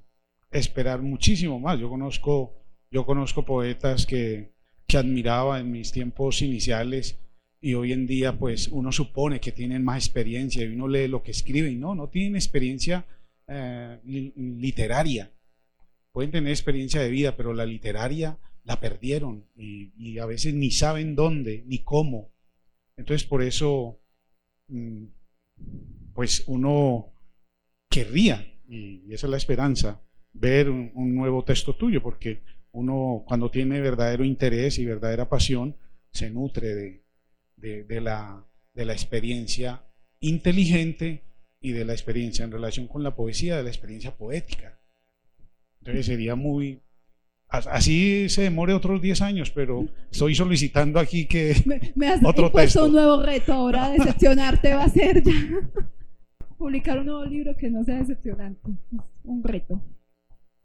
esperar 0.50 1.02
muchísimo 1.02 1.58
más. 1.60 1.78
Yo 1.78 1.88
conozco, 1.88 2.54
yo 2.90 3.04
conozco 3.06 3.44
poetas 3.44 4.06
que, 4.06 4.52
que 4.86 4.96
admiraba 4.96 5.60
en 5.60 5.70
mis 5.70 5.92
tiempos 5.92 6.42
iniciales 6.42 7.18
y 7.60 7.74
hoy 7.74 7.92
en 7.92 8.06
día 8.06 8.38
pues 8.38 8.68
uno 8.68 8.92
supone 8.92 9.40
que 9.40 9.52
tienen 9.52 9.84
más 9.84 10.04
experiencia 10.04 10.64
y 10.64 10.68
uno 10.68 10.86
lee 10.86 11.08
lo 11.08 11.22
que 11.22 11.32
escriben 11.32 11.72
y 11.72 11.76
no, 11.76 11.94
no 11.94 12.08
tienen 12.08 12.36
experiencia 12.36 13.06
eh, 13.46 13.98
literaria. 14.04 15.32
Pueden 16.12 16.30
tener 16.30 16.50
experiencia 16.50 17.00
de 17.00 17.10
vida, 17.10 17.36
pero 17.36 17.52
la 17.52 17.66
literaria 17.66 18.38
la 18.64 18.80
perdieron 18.80 19.46
y 19.56 20.18
a 20.18 20.26
veces 20.26 20.54
ni 20.54 20.70
saben 20.70 21.14
dónde 21.14 21.64
ni 21.66 21.78
cómo 21.78 22.30
entonces 22.98 23.26
por 23.26 23.42
eso, 23.42 24.00
mm, 24.66 25.04
pues 26.12 26.42
uno 26.48 27.12
querría, 27.88 28.44
y 28.68 29.14
esa 29.14 29.28
es 29.28 29.30
la 29.30 29.36
esperanza, 29.36 30.02
ver 30.32 30.70
un, 30.70 31.14
nuevo 31.14 31.44
texto 31.44 31.74
tuyo, 31.74 32.02
porque 32.02 32.42
Uno 32.72 33.24
cuando 33.26 33.50
tiene 33.50 33.80
verdadero 33.80 34.24
interés 34.24 34.78
y 34.78 34.84
verdadera 34.84 35.28
pasión, 35.28 35.74
se 36.10 36.30
nutre 36.30 37.02
de, 37.56 38.00
la, 38.00 38.44
de 38.74 38.84
la 38.84 38.92
experiencia 38.92 39.82
inteligente 40.20 41.22
y 41.60 41.72
de 41.72 41.84
la 41.84 41.92
experiencia 41.92 42.44
en 42.44 42.52
relación 42.52 42.86
con 42.86 43.02
la 43.02 43.14
poesía, 43.14 43.56
de 43.56 43.62
la 43.62 43.68
experiencia 43.70 44.16
poética. 44.16 44.78
Entonces 45.80 46.06
sería 46.06 46.34
muy... 46.34 46.80
Así 47.48 48.28
se 48.28 48.42
demore 48.42 48.74
otros 48.74 49.00
10 49.00 49.22
años, 49.22 49.50
pero 49.50 49.88
estoy 50.10 50.34
solicitando 50.34 51.00
aquí 51.00 51.24
que 51.26 51.56
me, 51.64 51.92
me 51.94 52.08
has 52.08 52.22
otro 52.22 52.52
texto. 52.52 52.84
un 52.84 52.92
nuevo 52.92 53.22
reto 53.22 53.54
ahora, 53.54 53.90
decepcionarte 53.98 54.74
va 54.74 54.84
a 54.84 54.88
ser 54.90 55.22
ya 55.22 55.32
publicar 56.58 56.98
un 56.98 57.06
nuevo 57.06 57.24
libro 57.24 57.56
que 57.56 57.70
no 57.70 57.84
sea 57.84 57.98
decepcionante. 57.98 58.70
un 59.24 59.42
reto. 59.42 59.80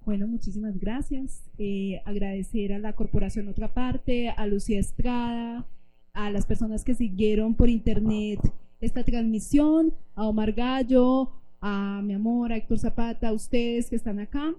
Bueno, 0.06 0.28
muchísimas 0.28 0.78
gracias. 0.80 1.50
Eh, 1.58 2.02
agradecer 2.04 2.74
a 2.74 2.80
la 2.80 2.94
Corporación 2.94 3.48
Otra 3.48 3.74
Parte, 3.74 4.30
a 4.30 4.46
Lucía 4.48 4.80
Estrada, 4.80 5.66
a 6.12 6.30
las 6.30 6.46
personas 6.46 6.84
que 6.84 6.94
siguieron 6.94 7.56
por 7.56 7.70
internet 7.70 8.40
esta 8.82 9.06
transmisión, 9.06 9.94
a 10.14 10.28
Omar 10.28 10.52
Gallo, 10.52 11.32
a 11.62 12.02
mi 12.04 12.14
amor, 12.14 12.52
a 12.52 12.58
Héctor 12.58 12.80
Zapata, 12.80 13.30
a 13.30 13.34
ustedes 13.34 13.90
que 13.90 13.96
están 13.96 14.20
acá, 14.20 14.54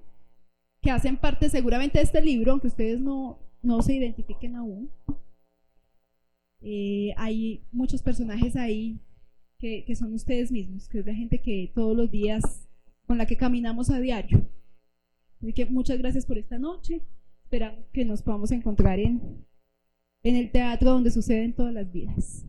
que 0.81 0.91
hacen 0.91 1.19
parte 1.19 1.51
seguramente 1.51 1.99
de 1.99 2.05
este 2.05 2.23
libro, 2.23 2.53
aunque 2.53 2.69
ustedes 2.69 2.99
no, 2.99 3.39
no 3.61 3.83
se 3.83 3.97
identifiquen 3.97 4.57
aún. 4.57 4.91
Eh, 6.63 7.13
hay 7.19 7.67
muchos 7.71 8.01
personajes 8.01 8.57
ahí 8.57 8.99
que, 9.59 9.85
que 9.85 9.95
son 9.95 10.15
ustedes 10.15 10.51
mismos, 10.51 10.89
que 10.89 11.01
es 11.01 11.07
la 11.07 11.15
gente 11.15 11.43
que 11.43 11.71
todos 11.75 11.95
los 11.95 12.11
días, 12.11 12.67
con 13.07 13.19
la 13.19 13.27
que 13.27 13.37
caminamos 13.37 13.91
a 13.91 14.01
diario. 14.01 14.49
Así 15.45 15.53
que 15.53 15.67
muchas 15.67 15.99
gracias 15.99 16.25
por 16.25 16.39
esta 16.39 16.59
noche. 16.59 17.03
Esperamos 17.43 17.85
que 17.93 18.07
nos 18.07 18.23
podamos 18.23 18.51
encontrar 18.51 18.99
en, 18.99 19.45
en 20.23 20.37
el 20.37 20.51
teatro 20.51 20.93
donde 20.93 21.11
suceden 21.11 21.55
todas 21.55 21.75
las 21.75 21.93
vidas. 21.93 22.47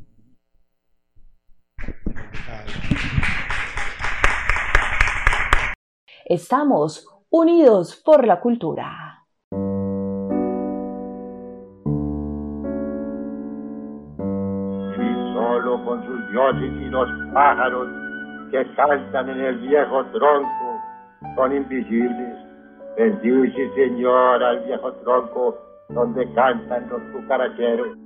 Estamos 6.23 7.05
unidos 7.29 8.01
por 8.01 8.25
la 8.25 8.39
cultura. 8.39 9.25
Y 14.93 15.11
solo 15.33 15.83
con 15.83 16.01
sus 16.05 16.31
dioses 16.31 16.71
y 16.81 16.85
los 16.85 17.09
pájaros 17.33 17.89
que 18.51 18.65
cantan 18.77 19.31
en 19.31 19.41
el 19.41 19.59
viejo 19.67 20.05
tronco 20.13 20.79
son 21.35 21.57
invisibles 21.57 22.34
Bendice, 22.97 23.69
Señor, 23.75 24.41
al 24.43 24.65
viejo 24.65 24.93
tronco 25.03 25.57
donde 25.89 26.31
cantan 26.33 26.89
los 26.89 27.01
cucaracheros. 27.13 27.97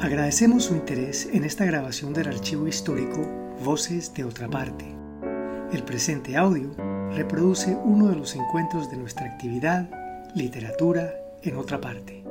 Agradecemos 0.00 0.64
su 0.64 0.74
interés 0.74 1.32
en 1.32 1.44
esta 1.44 1.64
grabación 1.64 2.12
del 2.12 2.28
archivo 2.28 2.66
histórico 2.66 3.20
Voces 3.64 4.14
de 4.14 4.24
otra 4.24 4.48
parte. 4.48 4.84
El 5.72 5.82
presente 5.82 6.36
audio 6.36 6.70
reproduce 7.16 7.76
uno 7.84 8.08
de 8.08 8.16
los 8.16 8.34
encuentros 8.36 8.90
de 8.90 8.96
nuestra 8.96 9.26
actividad 9.26 9.88
Literatura 10.34 11.10
en 11.42 11.56
otra 11.56 11.80
parte. 11.80 12.27